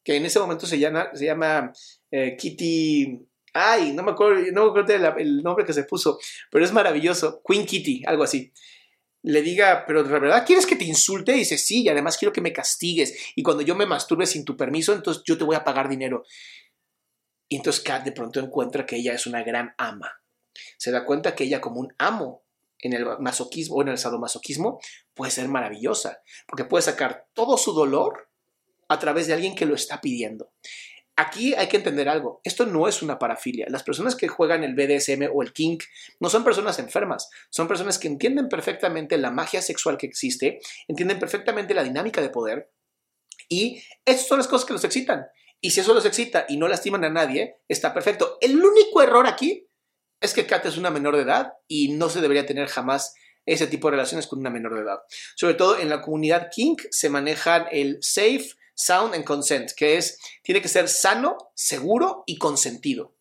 que 0.03 0.17
en 0.17 0.25
ese 0.25 0.41
momento 0.41 0.67
se 0.67 0.77
llama, 0.77 1.09
se 1.13 1.23
llama 1.23 1.71
eh, 2.11 2.35
Kitty 2.37 3.17
Ay, 3.57 3.93
no 3.93 4.03
me 4.03 4.11
acuerdo, 4.11 4.43
no 4.51 4.65
me 4.65 4.69
acuerdo 4.69 5.17
el 5.17 5.41
nombre 5.41 5.63
que 5.63 5.71
se 5.71 5.85
puso, 5.85 6.19
pero 6.51 6.65
es 6.65 6.73
maravilloso. 6.73 7.41
Queen 7.47 7.65
Kitty, 7.65 8.03
algo 8.05 8.23
así. 8.23 8.51
Le 9.21 9.41
diga, 9.41 9.85
pero 9.87 10.03
de 10.03 10.19
verdad 10.19 10.45
quieres 10.45 10.65
que 10.65 10.75
te 10.75 10.83
insulte? 10.83 11.33
Y 11.33 11.39
dice, 11.39 11.57
sí, 11.57 11.83
y 11.83 11.89
además 11.89 12.17
quiero 12.17 12.33
que 12.33 12.41
me 12.41 12.51
castigues. 12.51 13.31
Y 13.33 13.43
cuando 13.43 13.63
yo 13.63 13.73
me 13.73 13.85
masturbe 13.85 14.25
sin 14.25 14.43
tu 14.43 14.57
permiso, 14.57 14.91
entonces 14.91 15.23
yo 15.25 15.37
te 15.37 15.45
voy 15.45 15.55
a 15.55 15.63
pagar 15.63 15.87
dinero. 15.87 16.25
Y 17.47 17.55
entonces 17.55 17.81
Kat 17.81 18.03
de 18.03 18.11
pronto 18.11 18.41
encuentra 18.41 18.85
que 18.85 18.97
ella 18.97 19.13
es 19.13 19.25
una 19.25 19.41
gran 19.41 19.73
ama. 19.77 20.11
Se 20.77 20.91
da 20.91 21.05
cuenta 21.05 21.33
que 21.33 21.45
ella 21.45 21.61
como 21.61 21.79
un 21.79 21.95
amo 21.97 22.43
en 22.79 22.91
el 22.91 23.05
masoquismo 23.19 23.77
o 23.77 23.81
en 23.83 23.87
el 23.87 23.97
sadomasoquismo 23.97 24.81
puede 25.13 25.31
ser 25.31 25.47
maravillosa, 25.47 26.19
porque 26.45 26.65
puede 26.65 26.81
sacar 26.81 27.27
todo 27.33 27.57
su 27.57 27.71
dolor 27.71 28.27
a 28.89 28.99
través 28.99 29.27
de 29.27 29.33
alguien 29.33 29.55
que 29.55 29.65
lo 29.65 29.75
está 29.75 30.01
pidiendo. 30.01 30.51
Aquí 31.17 31.53
hay 31.53 31.67
que 31.67 31.77
entender 31.77 32.09
algo, 32.09 32.41
esto 32.43 32.65
no 32.65 32.89
es 32.89 33.01
una 33.01 33.17
parafilia. 33.17 33.67
Las 33.69 33.83
personas 33.83 34.15
que 34.15 34.27
juegan 34.27 34.63
el 34.65 34.75
BDSM 34.75 35.29
o 35.33 35.43
el 35.43 35.53
kink 35.53 35.83
no 36.19 36.29
son 36.29 36.43
personas 36.43 36.77
enfermas, 36.79 37.29
son 37.49 37.69
personas 37.69 37.99
que 37.99 38.07
entienden 38.07 38.49
perfectamente 38.49 39.17
la 39.17 39.31
magia 39.31 39.61
sexual 39.61 39.97
que 39.97 40.07
existe, 40.07 40.59
entienden 40.89 41.17
perfectamente 41.17 41.73
la 41.73 41.83
dinámica 41.83 42.21
de 42.21 42.29
poder 42.29 42.69
y 43.47 43.81
estas 44.03 44.27
son 44.27 44.39
las 44.39 44.47
cosas 44.47 44.65
que 44.65 44.73
los 44.73 44.83
excitan. 44.83 45.25
Y 45.61 45.71
si 45.71 45.79
eso 45.79 45.93
los 45.93 46.05
excita 46.05 46.45
y 46.49 46.57
no 46.57 46.67
lastiman 46.67 47.05
a 47.05 47.09
nadie, 47.09 47.57
está 47.67 47.93
perfecto. 47.93 48.37
El 48.41 48.63
único 48.63 49.01
error 49.01 49.25
aquí 49.25 49.67
es 50.19 50.33
que 50.33 50.45
Kat 50.45 50.65
es 50.65 50.77
una 50.77 50.91
menor 50.91 51.15
de 51.15 51.23
edad 51.23 51.53
y 51.67 51.93
no 51.93 52.09
se 52.09 52.21
debería 52.21 52.45
tener 52.45 52.67
jamás 52.67 53.15
ese 53.45 53.67
tipo 53.67 53.87
de 53.87 53.91
relaciones 53.91 54.27
con 54.27 54.39
una 54.39 54.49
menor 54.49 54.75
de 54.75 54.81
edad. 54.81 54.99
Sobre 55.35 55.53
todo 55.53 55.79
en 55.79 55.89
la 55.89 56.01
comunidad 56.01 56.49
kink 56.51 56.81
se 56.89 57.09
manejan 57.09 57.67
el 57.71 57.99
safe, 58.01 58.49
Sound 58.75 59.15
and 59.15 59.23
consent, 59.23 59.71
que 59.71 59.97
es, 59.97 60.19
tiene 60.43 60.61
que 60.61 60.67
ser 60.67 60.87
sano, 60.89 61.37
seguro 61.55 62.23
y 62.27 62.37
consentido. 62.37 63.15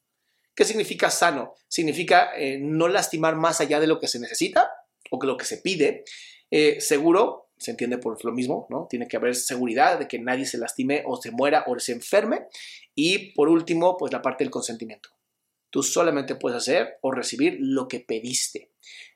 ¿Qué 0.54 0.64
significa 0.64 1.10
sano? 1.10 1.54
Significa 1.68 2.36
eh, 2.36 2.58
no 2.60 2.88
lastimar 2.88 3.36
más 3.36 3.60
allá 3.60 3.80
de 3.80 3.86
lo 3.86 3.98
que 3.98 4.08
se 4.08 4.18
necesita 4.18 4.70
o 5.10 5.18
que 5.18 5.26
lo 5.26 5.36
que 5.36 5.44
se 5.44 5.58
pide. 5.58 6.04
Eh, 6.50 6.80
seguro, 6.80 7.50
se 7.56 7.70
entiende 7.70 7.98
por 7.98 8.22
lo 8.24 8.32
mismo, 8.32 8.66
¿no? 8.70 8.86
Tiene 8.88 9.08
que 9.08 9.16
haber 9.16 9.34
seguridad 9.34 9.98
de 9.98 10.08
que 10.08 10.18
nadie 10.18 10.44
se 10.44 10.58
lastime 10.58 11.02
o 11.06 11.20
se 11.20 11.30
muera 11.30 11.64
o 11.66 11.78
se 11.78 11.92
enferme. 11.92 12.46
Y 12.94 13.32
por 13.32 13.48
último, 13.48 13.96
pues 13.96 14.12
la 14.12 14.22
parte 14.22 14.44
del 14.44 14.50
consentimiento. 14.50 15.10
Tú 15.70 15.82
solamente 15.82 16.36
puedes 16.36 16.58
hacer 16.58 16.98
o 17.00 17.10
recibir 17.10 17.56
lo 17.58 17.88
que 17.88 18.00
pediste 18.00 18.73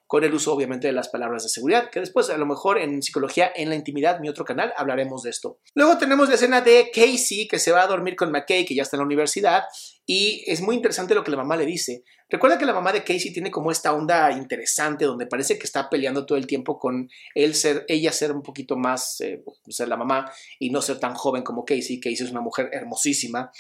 con 0.08 0.24
el 0.24 0.32
uso 0.32 0.54
obviamente 0.54 0.86
de 0.86 0.94
las 0.94 1.10
palabras 1.10 1.42
de 1.42 1.50
seguridad, 1.50 1.90
que 1.90 2.00
después 2.00 2.30
a 2.30 2.38
lo 2.38 2.46
mejor 2.46 2.78
en 2.78 3.02
psicología 3.02 3.52
en 3.54 3.68
la 3.68 3.74
intimidad, 3.74 4.20
mi 4.20 4.30
otro 4.30 4.42
canal, 4.42 4.72
hablaremos 4.74 5.22
de 5.22 5.30
esto. 5.30 5.60
Luego 5.74 5.98
tenemos 5.98 6.30
la 6.30 6.36
escena 6.36 6.62
de 6.62 6.90
Casey 6.92 7.46
que 7.46 7.58
se 7.58 7.72
va 7.72 7.82
a 7.82 7.86
dormir 7.86 8.16
con 8.16 8.32
McKay, 8.32 8.64
que 8.64 8.74
ya 8.74 8.82
está 8.82 8.96
en 8.96 9.00
la 9.00 9.04
universidad, 9.04 9.64
y 10.06 10.42
es 10.46 10.62
muy 10.62 10.76
interesante 10.76 11.14
lo 11.14 11.22
que 11.22 11.30
la 11.30 11.36
mamá 11.36 11.58
le 11.58 11.66
dice. 11.66 12.04
Recuerda 12.30 12.56
que 12.56 12.64
la 12.64 12.72
mamá 12.72 12.90
de 12.94 13.04
Casey 13.04 13.34
tiene 13.34 13.50
como 13.50 13.70
esta 13.70 13.92
onda 13.92 14.32
interesante 14.32 15.04
donde 15.04 15.26
parece 15.26 15.58
que 15.58 15.66
está 15.66 15.90
peleando 15.90 16.24
todo 16.24 16.38
el 16.38 16.46
tiempo 16.46 16.78
con 16.78 17.10
él 17.34 17.54
ser, 17.54 17.84
ella 17.86 18.10
ser 18.10 18.32
un 18.32 18.42
poquito 18.42 18.76
más, 18.76 19.20
eh, 19.20 19.44
ser 19.68 19.88
la 19.88 19.98
mamá 19.98 20.32
y 20.58 20.70
no 20.70 20.80
ser 20.80 20.98
tan 20.98 21.14
joven 21.14 21.42
como 21.42 21.66
Casey. 21.66 22.00
Casey 22.00 22.24
es 22.24 22.30
una 22.30 22.40
mujer 22.40 22.70
hermosísima. 22.72 23.50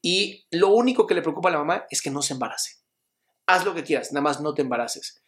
Y 0.00 0.46
lo 0.50 0.68
único 0.68 1.06
que 1.06 1.14
le 1.14 1.20
preocupa 1.20 1.50
a 1.50 1.52
la 1.52 1.58
mamá 1.58 1.84
es 1.90 2.00
que 2.00 2.10
no 2.10 2.22
se 2.22 2.32
embarace. 2.32 2.76
Haz 3.46 3.66
lo 3.66 3.74
que 3.74 3.84
quieras, 3.84 4.12
nada 4.12 4.22
más 4.22 4.40
no 4.40 4.54
te 4.54 4.62
embaraces. 4.62 5.21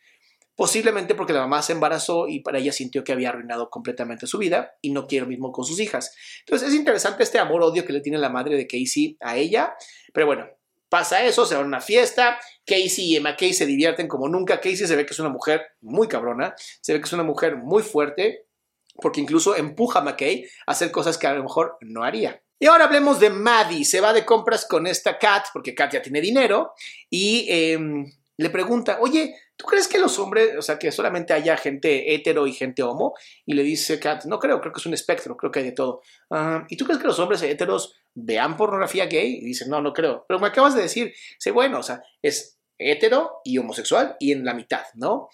Posiblemente 0.57 1.14
porque 1.14 1.33
la 1.33 1.40
mamá 1.40 1.62
se 1.62 1.73
embarazó 1.73 2.29
y 2.29 2.40
para 2.40 2.59
ella 2.59 2.73
sintió 2.73 3.03
que 3.03 3.12
había 3.12 3.31
arruinado 3.31 3.71
completamente 3.71 4.27
su 4.27 4.38
vida 4.38 4.77
y 4.81 4.90
no 4.90 5.09
quiere 5.09 5.25
lo 5.25 5.31
mismo 5.31 5.51
con 5.51 5.64
sus 5.64 5.81
hijas. 5.81 6.14
Entonces 6.40 6.69
es 6.69 6.75
interesante 6.75 7.25
este 7.25 7.40
amor-odio 7.40 7.85
que 7.85 7.93
le 7.93 8.01
tiene 8.01 8.19
la 8.19 8.29
madre 8.29 8.57
de 8.57 8.67
Casey 8.67 9.17
a 9.21 9.37
ella. 9.37 9.75
Pero 10.12 10.27
bueno, 10.27 10.47
pasa 10.88 11.25
eso, 11.25 11.45
se 11.45 11.57
va 11.57 11.62
a 11.62 11.64
una 11.64 11.81
fiesta. 11.81 12.38
Casey 12.64 13.17
y 13.17 13.21
McKay 13.21 13.53
se 13.53 13.67
divierten 13.67 14.07
como 14.07 14.29
nunca. 14.29 14.61
Casey 14.61 14.87
se 14.87 14.95
ve 14.95 15.05
que 15.05 15.12
es 15.12 15.19
una 15.19 15.29
mujer 15.29 15.62
muy 15.81 16.07
cabrona, 16.07 16.55
se 16.81 16.93
ve 16.93 17.01
que 17.01 17.07
es 17.07 17.12
una 17.12 17.25
mujer 17.25 17.57
muy 17.57 17.83
fuerte, 17.83 18.47
porque 18.95 19.21
incluso 19.21 19.57
empuja 19.57 19.99
a 19.99 20.03
McKay 20.03 20.47
a 20.67 20.71
hacer 20.71 20.93
cosas 20.93 21.19
que 21.19 21.27
a 21.27 21.35
lo 21.35 21.43
mejor 21.43 21.79
no 21.81 22.05
haría. 22.05 22.40
Y 22.61 22.67
ahora 22.67 22.85
hablemos 22.85 23.19
de 23.19 23.31
Maddie. 23.31 23.85
Se 23.85 24.01
va 24.01 24.12
de 24.12 24.25
compras 24.25 24.67
con 24.67 24.87
esta 24.87 25.19
Kat, 25.19 25.47
porque 25.53 25.75
Kat 25.75 25.95
ya 25.95 26.03
tiene 26.03 26.21
dinero, 26.21 26.75
y 27.11 27.47
em, 27.51 28.12
le 28.37 28.51
pregunta, 28.51 28.99
oye, 29.01 29.35
¿tú 29.57 29.67
crees 29.67 29.88
que 29.88 29.99
los 29.99 30.19
hombres, 30.19 30.57
o 30.59 30.62
sea, 30.62 30.79
que 30.79 30.90
solamente 30.93 31.33
haya 31.33 31.57
gente 31.57 32.14
hetero 32.14 32.47
y 32.47 32.53
gente 32.53 32.83
homo? 32.83 33.14
Y 33.47 33.55
le 33.55 33.62
dice 33.62 33.99
Kat, 34.01 34.25
no 34.25 34.38
creo, 34.38 34.61
creo 34.61 34.73
que 34.73 34.81
es 34.81 34.87
un 34.87 34.95
espectro, 34.95 35.37
creo 35.37 35.51
que 35.51 35.61
hay 35.61 35.67
de 35.67 35.73
todo. 35.73 36.03
Ah, 36.31 36.67
¿Y 36.69 36.77
tú 36.77 36.85
crees 36.85 37.01
que 37.01 37.07
los 37.07 37.19
hombres 37.19 37.43
heteros 37.43 37.95
vean 38.14 38.57
pornografía 38.57 39.07
gay? 39.07 39.37
Y 39.37 39.45
dice, 39.45 39.67
no, 39.69 39.81
no 39.81 39.93
creo. 39.93 40.25
Pero 40.29 40.40
me 40.40 40.49
acabas 40.49 40.75
de 40.75 40.83
decir, 40.83 41.12
sé 41.38 41.51
bueno, 41.51 41.79
o 41.79 41.83
sea, 41.83 42.03
es 42.23 42.59
hetero 42.79 43.40
y 43.45 43.59
homosexual 43.59 44.17
y 44.19 44.33
en 44.33 44.45
la 44.45 44.55
mitad, 44.55 44.85
¿no? 44.95 45.29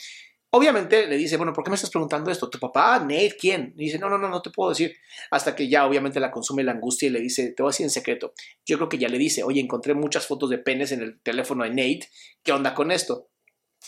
Obviamente 0.52 1.06
le 1.06 1.16
dice, 1.16 1.37
bueno, 1.37 1.52
¿por 1.52 1.62
qué 1.62 1.70
me 1.70 1.76
estás 1.76 1.90
preguntando 1.90 2.28
esto? 2.28 2.50
¿Tu 2.50 2.59
papá? 2.59 2.98
¿Nate? 2.98 3.37
¿Quién? 3.38 3.72
Y 3.76 3.85
dice, 3.85 4.00
no, 4.00 4.11
no, 4.11 4.18
no, 4.18 4.28
no 4.28 4.42
te 4.42 4.50
puedo 4.50 4.70
decir. 4.70 4.96
Hasta 5.30 5.54
que 5.54 5.68
ya 5.68 5.87
obviamente 5.87 6.18
la 6.18 6.33
consume 6.33 6.64
la 6.64 6.72
angustia 6.72 7.06
y 7.06 7.11
le 7.11 7.20
dice, 7.20 7.52
te 7.52 7.62
voy 7.62 7.70
a 7.70 7.72
decir 7.72 7.85
en 7.85 7.90
secreto. 7.90 8.35
Yo 8.66 8.76
creo 8.76 8.88
que 8.88 8.98
ya 8.98 9.09
le 9.09 9.16
dice, 9.16 9.44
oye, 9.44 9.61
encontré 9.61 9.94
muchas 9.94 10.26
fotos 10.26 10.50
de 10.50 10.59
penes 10.59 10.90
en 10.90 11.02
el 11.02 11.20
teléfono 11.20 11.62
de 11.62 11.70
Nate. 11.70 12.09
¿Qué 12.42 12.50
onda 12.50 12.74
con 12.74 12.90
esto? 12.90 13.28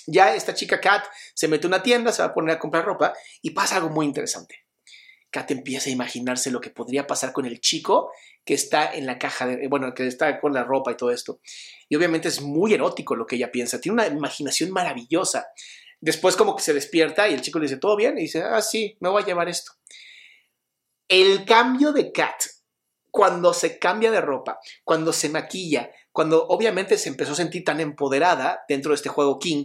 Ya 0.07 0.35
esta 0.35 0.55
chica 0.55 0.81
Kat 0.81 1.05
se 1.35 1.49
mete 1.49 1.67
a 1.67 1.69
una 1.69 1.83
tienda, 1.83 2.13
se 2.13 2.23
va 2.23 2.29
a 2.29 2.35
poner 2.35 2.57
a 2.57 2.59
comprar 2.59 2.85
ropa 2.85 3.13
y 3.41 3.51
pasa 3.51 3.77
algo 3.77 3.91
muy 3.91 4.07
interesante. 4.07 4.67
Kat 5.31 5.51
empieza 5.51 5.89
a 5.89 5.93
imaginarse 5.93 6.51
lo 6.51 6.61
que 6.61 6.71
podría 6.71 7.07
pasar 7.07 7.33
con 7.33 7.47
el 7.47 7.61
chico 7.61 8.11
que 8.45 8.55
está 8.55 8.93
en 8.93 9.07
la 9.07 9.19
caja, 9.19 9.47
de, 9.47 9.67
bueno, 9.69 9.95
que 9.95 10.07
está 10.07 10.41
con 10.41 10.53
la 10.53 10.65
ropa 10.65 10.93
y 10.93 10.97
todo 10.97 11.11
esto. 11.11 11.41
Y 11.89 11.97
obviamente 11.97 12.29
es 12.29 12.43
muy 12.43 12.75
erótico 12.75 13.17
lo 13.17 13.27
que 13.27 13.37
ella 13.37 13.51
piensa, 13.51 13.81
tiene 13.81 13.95
una 13.95 14.07
imaginación 14.07 14.71
maravillosa. 14.71 15.49
Después 16.01 16.37
como 16.37 16.57
que 16.57 16.63
se 16.63 16.75
despierta 16.75 17.29
y 17.29 17.35
el 17.35 17.41
chico 17.41 17.59
le 17.59 17.67
dice, 17.67 17.79
¿todo 17.79 17.97
bien? 17.97 18.19
Y 18.19 18.23
dice, 18.23 18.43
ah, 18.43 18.61
sí, 18.61 18.97
me 19.01 19.09
voy 19.09 19.23
a 19.23 19.27
llevar 19.27 19.49
esto. 19.49 19.73
El 21.09 21.45
cambio 21.45 21.93
de 21.93 22.13
Kat, 22.13 22.43
cuando 23.11 23.55
se 23.55 23.79
cambia 23.79 24.11
de 24.11 24.21
ropa, 24.21 24.59
cuando 24.85 25.13
se 25.13 25.29
maquilla, 25.29 25.91
cuando 26.11 26.47
obviamente 26.49 26.99
se 26.99 27.09
empezó 27.09 27.33
a 27.33 27.37
sentir 27.37 27.65
tan 27.65 27.81
empoderada 27.81 28.65
dentro 28.69 28.91
de 28.91 28.97
este 28.97 29.09
juego 29.09 29.39
King, 29.39 29.65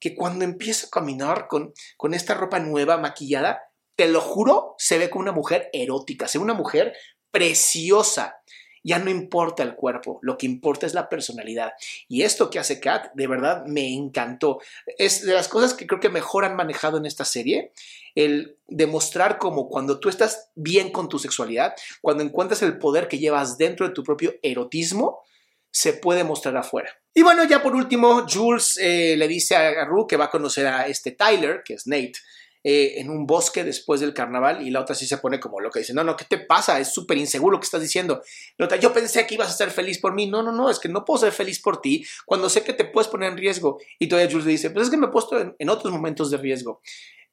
que 0.00 0.14
cuando 0.14 0.44
empieza 0.44 0.86
a 0.86 0.90
caminar 0.90 1.46
con, 1.46 1.72
con 1.96 2.14
esta 2.14 2.34
ropa 2.34 2.58
nueva, 2.58 2.96
maquillada, 2.96 3.60
te 3.94 4.08
lo 4.08 4.20
juro, 4.20 4.74
se 4.78 4.98
ve 4.98 5.10
como 5.10 5.22
una 5.22 5.32
mujer 5.32 5.68
erótica, 5.74 6.26
se 6.26 6.38
ve 6.38 6.44
una 6.44 6.54
mujer 6.54 6.94
preciosa. 7.30 8.36
Ya 8.82 8.98
no 8.98 9.10
importa 9.10 9.62
el 9.62 9.74
cuerpo, 9.74 10.18
lo 10.22 10.38
que 10.38 10.46
importa 10.46 10.86
es 10.86 10.94
la 10.94 11.10
personalidad. 11.10 11.72
Y 12.08 12.22
esto 12.22 12.48
que 12.48 12.58
hace 12.58 12.80
Kat, 12.80 13.12
de 13.12 13.26
verdad, 13.26 13.64
me 13.66 13.92
encantó. 13.92 14.58
Es 14.96 15.26
de 15.26 15.34
las 15.34 15.48
cosas 15.48 15.74
que 15.74 15.86
creo 15.86 16.00
que 16.00 16.08
mejor 16.08 16.46
han 16.46 16.56
manejado 16.56 16.96
en 16.96 17.04
esta 17.04 17.26
serie, 17.26 17.72
el 18.14 18.56
demostrar 18.68 19.36
cómo 19.36 19.68
cuando 19.68 20.00
tú 20.00 20.08
estás 20.08 20.48
bien 20.54 20.92
con 20.92 21.10
tu 21.10 21.18
sexualidad, 21.18 21.74
cuando 22.00 22.24
encuentras 22.24 22.62
el 22.62 22.78
poder 22.78 23.06
que 23.06 23.18
llevas 23.18 23.58
dentro 23.58 23.86
de 23.86 23.92
tu 23.92 24.02
propio 24.02 24.32
erotismo, 24.42 25.20
se 25.70 25.92
puede 25.94 26.24
mostrar 26.24 26.56
afuera. 26.56 26.90
Y 27.14 27.22
bueno, 27.22 27.44
ya 27.44 27.62
por 27.62 27.74
último, 27.74 28.26
Jules 28.28 28.78
eh, 28.80 29.16
le 29.16 29.28
dice 29.28 29.56
a 29.56 29.84
Rue 29.84 30.06
que 30.08 30.16
va 30.16 30.26
a 30.26 30.30
conocer 30.30 30.66
a 30.66 30.86
este 30.86 31.12
Tyler, 31.12 31.62
que 31.64 31.74
es 31.74 31.86
Nate, 31.86 32.12
eh, 32.62 33.00
en 33.00 33.08
un 33.08 33.26
bosque 33.26 33.64
después 33.64 34.02
del 34.02 34.12
carnaval 34.12 34.60
y 34.60 34.70
la 34.70 34.80
otra 34.80 34.94
sí 34.94 35.06
se 35.06 35.16
pone 35.16 35.40
como 35.40 35.60
loca. 35.60 35.78
Dice, 35.78 35.94
no, 35.94 36.04
no, 36.04 36.14
¿qué 36.14 36.26
te 36.26 36.38
pasa? 36.38 36.78
Es 36.78 36.92
súper 36.92 37.16
inseguro 37.16 37.52
lo 37.52 37.60
que 37.60 37.64
estás 37.64 37.80
diciendo. 37.80 38.22
La 38.58 38.66
otra, 38.66 38.76
yo 38.76 38.92
pensé 38.92 39.26
que 39.26 39.34
ibas 39.34 39.48
a 39.48 39.56
ser 39.56 39.70
feliz 39.70 39.98
por 39.98 40.14
mí. 40.14 40.26
No, 40.26 40.42
no, 40.42 40.52
no, 40.52 40.68
es 40.68 40.78
que 40.78 40.90
no 40.90 41.04
puedo 41.06 41.20
ser 41.20 41.32
feliz 41.32 41.58
por 41.60 41.80
ti 41.80 42.04
cuando 42.26 42.50
sé 42.50 42.62
que 42.62 42.74
te 42.74 42.84
puedes 42.84 43.08
poner 43.08 43.32
en 43.32 43.38
riesgo. 43.38 43.80
Y 43.98 44.08
todavía 44.08 44.30
Jules 44.30 44.44
le 44.44 44.52
dice, 44.52 44.70
pues 44.70 44.84
es 44.84 44.90
que 44.90 44.98
me 44.98 45.06
he 45.06 45.10
puesto 45.10 45.40
en, 45.58 45.70
otros 45.70 45.90
momentos 45.90 46.30
de 46.30 46.36
riesgo. 46.36 46.82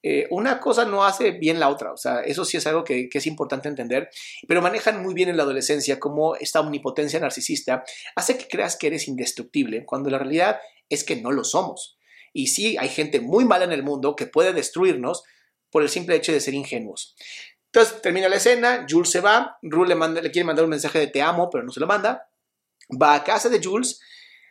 Eh, 0.04 0.28
una 0.30 0.60
cosa 0.60 0.86
no 0.86 1.04
hace 1.04 1.32
bien 1.32 1.60
la 1.60 1.70
otra, 1.70 1.92
o 1.92 1.98
sea, 1.98 2.22
eso 2.22 2.46
sí 2.46 2.56
es 2.58 2.68
algo 2.68 2.84
que, 2.84 3.10
es 3.12 3.26
importante 3.26 3.68
entender, 3.68 4.10
pero 4.48 4.62
manejan 4.62 5.02
muy 5.02 5.14
bien 5.16 5.28
en 5.30 5.38
la 5.38 5.44
adolescencia 5.44 6.00
cómo 6.00 6.36
esta 6.36 6.60
omnipotencia 6.60 7.20
narcisista 7.20 7.84
hace 8.16 8.38
que 8.38 8.48
creas 8.48 8.78
que 8.78 8.88
eres 8.88 9.08
indestructible, 9.08 9.86
cuando 9.86 10.10
la 10.10 10.20
realidad 10.20 10.60
es 10.88 11.04
que 11.04 11.16
no 11.16 11.32
lo 11.32 11.44
somos. 11.44 11.98
Y 12.32 12.48
sí, 12.48 12.78
hay 12.78 12.90
gente 12.90 13.20
muy 13.20 13.46
mala 13.46 13.66
en 13.66 13.72
el 13.72 13.84
mundo 13.84 14.16
que 14.16 14.28
puede 14.28 14.54
destruirnos 14.54 15.24
por 15.72 15.82
el 15.82 15.90
simple 15.90 16.16
hecho 16.16 16.32
de 16.32 16.40
ser 16.40 16.54
ingenuos. 16.54 17.16
Entonces 17.66 18.02
termina 18.02 18.30
la 18.30 18.38
escena, 18.38 18.86
Jules 18.88 19.10
se 19.10 19.20
va, 19.20 19.58
Rue 19.62 19.88
le, 19.88 19.96
le 20.22 20.32
quiere 20.32 20.46
mandar 20.46 20.64
un 20.64 20.72
mensaje 20.72 21.00
de 21.00 21.08
te 21.08 21.22
amo, 21.22 21.50
pero 21.50 21.64
no 21.64 21.72
se 21.72 21.80
lo 21.80 21.88
manda. 21.88 22.30
Va 23.02 23.16
a 23.16 23.24
casa 23.24 23.50
de 23.50 23.62
Jules, 23.62 24.00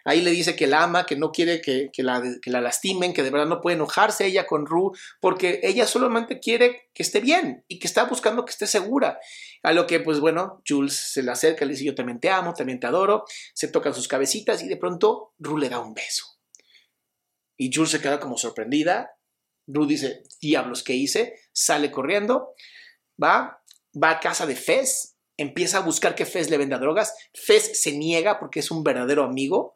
ahí 0.06 0.22
le 0.22 0.30
dice 0.30 0.54
que 0.54 0.66
la 0.66 0.84
ama, 0.84 1.04
que 1.04 1.16
no 1.16 1.32
quiere 1.32 1.60
que, 1.60 1.90
la, 1.98 2.22
la, 2.46 2.60
lastimen, 2.60 3.12
que 3.12 3.22
de 3.22 3.30
verdad 3.30 3.46
no 3.46 3.60
puede 3.60 3.76
enojarse 3.76 4.24
ella 4.24 4.46
con 4.46 4.64
Rue, 4.64 4.92
porque 5.20 5.60
ella 5.64 5.86
solamente 5.86 6.38
quiere 6.38 6.88
que 6.94 7.02
esté 7.02 7.20
bien 7.20 7.64
y 7.68 7.80
que 7.80 7.88
está 7.88 8.04
buscando 8.04 8.44
que 8.44 8.52
esté 8.52 8.66
segura. 8.68 9.18
A 9.64 9.72
lo 9.72 9.86
que, 9.86 9.98
pues 10.00 10.20
bueno, 10.20 10.62
Jules 10.66 10.94
se 10.94 11.22
le 11.22 11.32
acerca, 11.32 11.64
le 11.64 11.72
dice 11.72 11.84
yo 11.84 11.94
también 11.94 12.20
te 12.20 12.30
amo, 12.30 12.54
también 12.54 12.78
te 12.78 12.86
adoro, 12.86 13.24
se 13.52 13.68
tocan 13.68 13.94
sus 13.94 14.06
cabecitas 14.06 14.62
y 14.62 14.68
de 14.68 14.76
pronto 14.76 15.34
Rue 15.38 15.60
le 15.60 15.68
da 15.68 15.80
un 15.80 15.92
beso. 15.92 16.24
Y 17.56 17.74
Jules 17.74 17.90
se 17.90 18.00
queda 18.00 18.20
como 18.20 18.38
sorprendida. 18.38 19.10
Rue 19.66 19.88
dice, 19.88 20.22
diablos, 20.40 20.84
¿qué 20.84 20.94
hice? 20.94 21.34
Sale 21.52 21.90
corriendo, 21.90 22.54
va, 23.20 23.60
va 24.00 24.10
a 24.10 24.20
casa 24.20 24.46
de 24.46 24.54
Fez, 24.54 25.16
empieza 25.36 25.78
a 25.78 25.82
buscar 25.82 26.14
que 26.14 26.26
Fez 26.26 26.50
le 26.50 26.58
venda 26.58 26.78
drogas. 26.78 27.14
Fez 27.34 27.80
se 27.80 27.92
niega 27.92 28.38
porque 28.38 28.60
es 28.60 28.70
un 28.70 28.84
verdadero 28.84 29.24
amigo. 29.24 29.75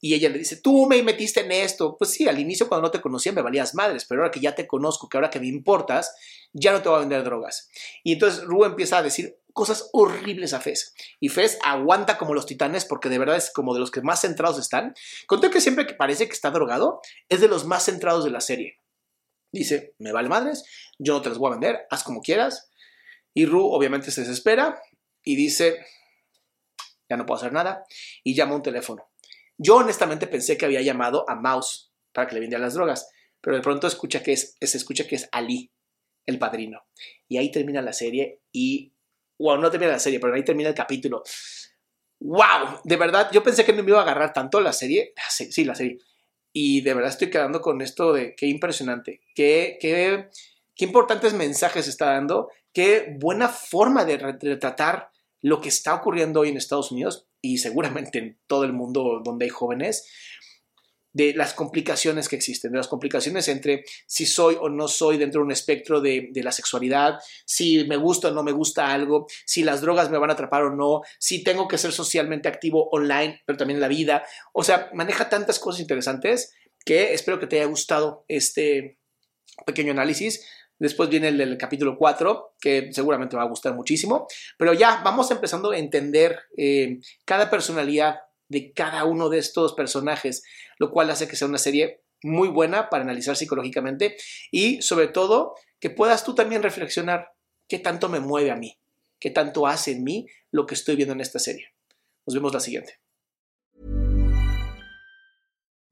Y 0.00 0.14
ella 0.14 0.28
le 0.28 0.38
dice, 0.38 0.60
tú 0.60 0.86
me 0.86 1.02
metiste 1.02 1.40
en 1.40 1.52
esto. 1.52 1.96
Pues 1.96 2.10
sí, 2.10 2.28
al 2.28 2.38
inicio 2.38 2.68
cuando 2.68 2.88
no 2.88 2.90
te 2.90 3.00
conocía 3.00 3.32
me 3.32 3.42
valías 3.42 3.74
madres, 3.74 4.04
pero 4.08 4.22
ahora 4.22 4.30
que 4.30 4.40
ya 4.40 4.54
te 4.54 4.66
conozco, 4.66 5.08
que 5.08 5.16
ahora 5.16 5.30
que 5.30 5.40
me 5.40 5.46
importas, 5.46 6.14
ya 6.52 6.72
no 6.72 6.82
te 6.82 6.88
voy 6.88 6.96
a 6.96 7.00
vender 7.00 7.24
drogas. 7.24 7.68
Y 8.04 8.14
entonces 8.14 8.44
Rue 8.44 8.66
empieza 8.66 8.98
a 8.98 9.02
decir 9.02 9.38
cosas 9.52 9.90
horribles 9.92 10.52
a 10.52 10.60
Fez. 10.60 10.94
Y 11.20 11.30
Fez 11.30 11.58
aguanta 11.64 12.16
como 12.16 12.34
los 12.34 12.46
titanes 12.46 12.84
porque 12.84 13.08
de 13.08 13.18
verdad 13.18 13.36
es 13.36 13.50
como 13.52 13.74
de 13.74 13.80
los 13.80 13.90
que 13.90 14.02
más 14.02 14.20
centrados 14.20 14.58
están. 14.58 14.94
Conté 15.26 15.50
que 15.50 15.60
siempre 15.60 15.86
que 15.86 15.94
parece 15.94 16.26
que 16.26 16.34
está 16.34 16.50
drogado, 16.50 17.00
es 17.28 17.40
de 17.40 17.48
los 17.48 17.64
más 17.64 17.84
centrados 17.84 18.24
de 18.24 18.30
la 18.30 18.40
serie. 18.40 18.78
Dice, 19.50 19.94
me 19.98 20.12
vale 20.12 20.28
madres, 20.28 20.64
yo 20.98 21.14
no 21.14 21.22
te 21.22 21.30
las 21.30 21.38
voy 21.38 21.48
a 21.48 21.52
vender, 21.52 21.86
haz 21.90 22.04
como 22.04 22.20
quieras. 22.20 22.70
Y 23.34 23.46
Ru 23.46 23.66
obviamente 23.72 24.10
se 24.10 24.20
desespera 24.20 24.80
y 25.22 25.36
dice, 25.36 25.84
ya 27.08 27.16
no 27.16 27.26
puedo 27.26 27.38
hacer 27.38 27.52
nada, 27.52 27.84
y 28.22 28.34
llama 28.34 28.54
un 28.54 28.62
teléfono. 28.62 29.07
Yo 29.58 29.76
honestamente 29.76 30.28
pensé 30.28 30.56
que 30.56 30.64
había 30.64 30.80
llamado 30.80 31.28
a 31.28 31.34
Mouse 31.34 31.92
para 32.12 32.28
que 32.28 32.34
le 32.34 32.40
vendiera 32.40 32.64
las 32.64 32.74
drogas, 32.74 33.10
pero 33.40 33.56
de 33.56 33.62
pronto 33.62 33.88
escucha 33.88 34.22
que 34.22 34.32
es, 34.32 34.56
se 34.60 34.76
escucha 34.76 35.06
que 35.06 35.16
es 35.16 35.28
Ali, 35.32 35.72
el 36.26 36.38
padrino. 36.38 36.86
Y 37.26 37.38
ahí 37.38 37.50
termina 37.50 37.82
la 37.82 37.92
serie 37.92 38.42
y 38.52 38.92
wow, 39.38 39.58
no 39.58 39.70
termina 39.70 39.92
la 39.92 39.98
serie, 39.98 40.20
pero 40.20 40.34
ahí 40.34 40.44
termina 40.44 40.68
el 40.68 40.74
capítulo. 40.74 41.22
¡Wow! 42.20 42.80
De 42.84 42.96
verdad, 42.96 43.30
yo 43.32 43.42
pensé 43.42 43.64
que 43.64 43.72
no 43.72 43.82
me 43.82 43.90
iba 43.90 43.98
a 43.98 44.02
agarrar 44.02 44.32
tanto 44.32 44.60
la 44.60 44.72
serie. 44.72 45.12
Sí, 45.28 45.64
la 45.64 45.74
serie. 45.74 45.98
Y 46.52 46.80
de 46.80 46.94
verdad 46.94 47.10
estoy 47.10 47.30
quedando 47.30 47.60
con 47.60 47.80
esto 47.82 48.12
de 48.12 48.34
qué 48.34 48.46
impresionante, 48.46 49.20
qué, 49.34 49.78
qué, 49.80 50.28
qué 50.74 50.84
importantes 50.84 51.34
mensajes 51.34 51.86
está 51.86 52.06
dando, 52.06 52.50
qué 52.72 53.14
buena 53.18 53.48
forma 53.48 54.04
de 54.04 54.16
retratar 54.16 55.10
lo 55.40 55.60
que 55.60 55.68
está 55.68 55.94
ocurriendo 55.94 56.40
hoy 56.40 56.48
en 56.48 56.56
Estados 56.56 56.90
Unidos 56.90 57.27
y 57.40 57.58
seguramente 57.58 58.18
en 58.18 58.38
todo 58.46 58.64
el 58.64 58.72
mundo 58.72 59.20
donde 59.24 59.46
hay 59.46 59.50
jóvenes 59.50 60.06
de 61.12 61.34
las 61.34 61.54
complicaciones 61.54 62.28
que 62.28 62.36
existen, 62.36 62.70
de 62.70 62.78
las 62.78 62.86
complicaciones 62.86 63.48
entre 63.48 63.84
si 64.06 64.26
soy 64.26 64.56
o 64.60 64.68
no 64.68 64.88
soy 64.88 65.16
dentro 65.16 65.40
de 65.40 65.46
un 65.46 65.52
espectro 65.52 66.00
de, 66.00 66.30
la 66.34 66.52
sexualidad, 66.52 67.18
si 67.44 67.84
me 67.84 67.96
gusta 67.96 68.28
o 68.28 68.30
no 68.30 68.42
me 68.42 68.52
gusta 68.52 68.92
algo, 68.92 69.26
si 69.44 69.64
las 69.64 69.80
drogas 69.80 70.10
me 70.10 70.18
van 70.18 70.30
a 70.30 70.34
atrapar 70.34 70.62
o 70.62 70.70
no, 70.70 71.02
si 71.18 71.42
tengo 71.42 71.66
que 71.66 71.78
ser 71.78 71.92
socialmente 71.92 72.48
activo 72.48 72.88
online, 72.90 73.42
pero 73.46 73.56
también 73.56 73.78
en 73.78 73.80
la 73.80 73.88
vida. 73.88 74.24
O 74.52 74.62
sea, 74.62 74.90
maneja 74.94 75.28
tantas 75.28 75.58
cosas 75.58 75.80
interesantes 75.80 76.54
que 76.84 77.14
espero 77.14 77.40
que 77.40 77.46
te 77.46 77.56
haya 77.56 77.66
gustado 77.66 78.24
este 78.28 78.98
pequeño 79.66 79.92
análisis. 79.92 80.46
Después 80.78 81.08
viene 81.08 81.28
el 81.28 81.58
capítulo 81.58 81.96
4, 81.96 82.54
que 82.60 82.92
seguramente 82.92 83.36
va 83.36 83.42
a 83.42 83.48
gustar 83.48 83.74
muchísimo. 83.74 84.26
Pero 84.56 84.72
ya 84.74 85.00
vamos 85.04 85.30
empezando 85.30 85.70
a 85.70 85.78
entender 85.78 86.38
eh, 86.56 87.00
cada 87.24 87.50
personalidad 87.50 88.20
de 88.48 88.72
cada 88.72 89.04
uno 89.04 89.28
de 89.28 89.38
estos 89.38 89.74
personajes, 89.74 90.42
lo 90.78 90.90
cual 90.90 91.10
hace 91.10 91.28
que 91.28 91.36
sea 91.36 91.48
una 91.48 91.58
serie 91.58 92.02
muy 92.22 92.48
buena 92.48 92.88
para 92.88 93.04
analizar 93.04 93.36
psicológicamente 93.36 94.16
y 94.50 94.82
sobre 94.82 95.08
todo 95.08 95.54
que 95.78 95.90
puedas 95.90 96.24
tú 96.24 96.34
también 96.34 96.62
reflexionar 96.62 97.32
qué 97.68 97.78
tanto 97.78 98.08
me 98.08 98.20
mueve 98.20 98.50
a 98.50 98.56
mí, 98.56 98.78
qué 99.20 99.30
tanto 99.30 99.66
hace 99.66 99.92
en 99.92 100.02
mí 100.02 100.26
lo 100.50 100.66
que 100.66 100.74
estoy 100.74 100.96
viendo 100.96 101.14
en 101.14 101.20
esta 101.20 101.38
serie. 101.38 101.68
Nos 102.26 102.34
vemos 102.34 102.52
la 102.52 102.60
siguiente. 102.60 102.98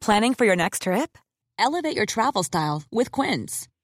Planning 0.01 0.35
for 0.35 0.47
your 0.47 0.57
next 0.57 0.83
trip? 0.83 1.19
Elevate 1.59 1.97
your 1.97 2.07
travel 2.07 2.43
style 2.43 2.83
with 2.91 3.11
Quince. 3.11 3.69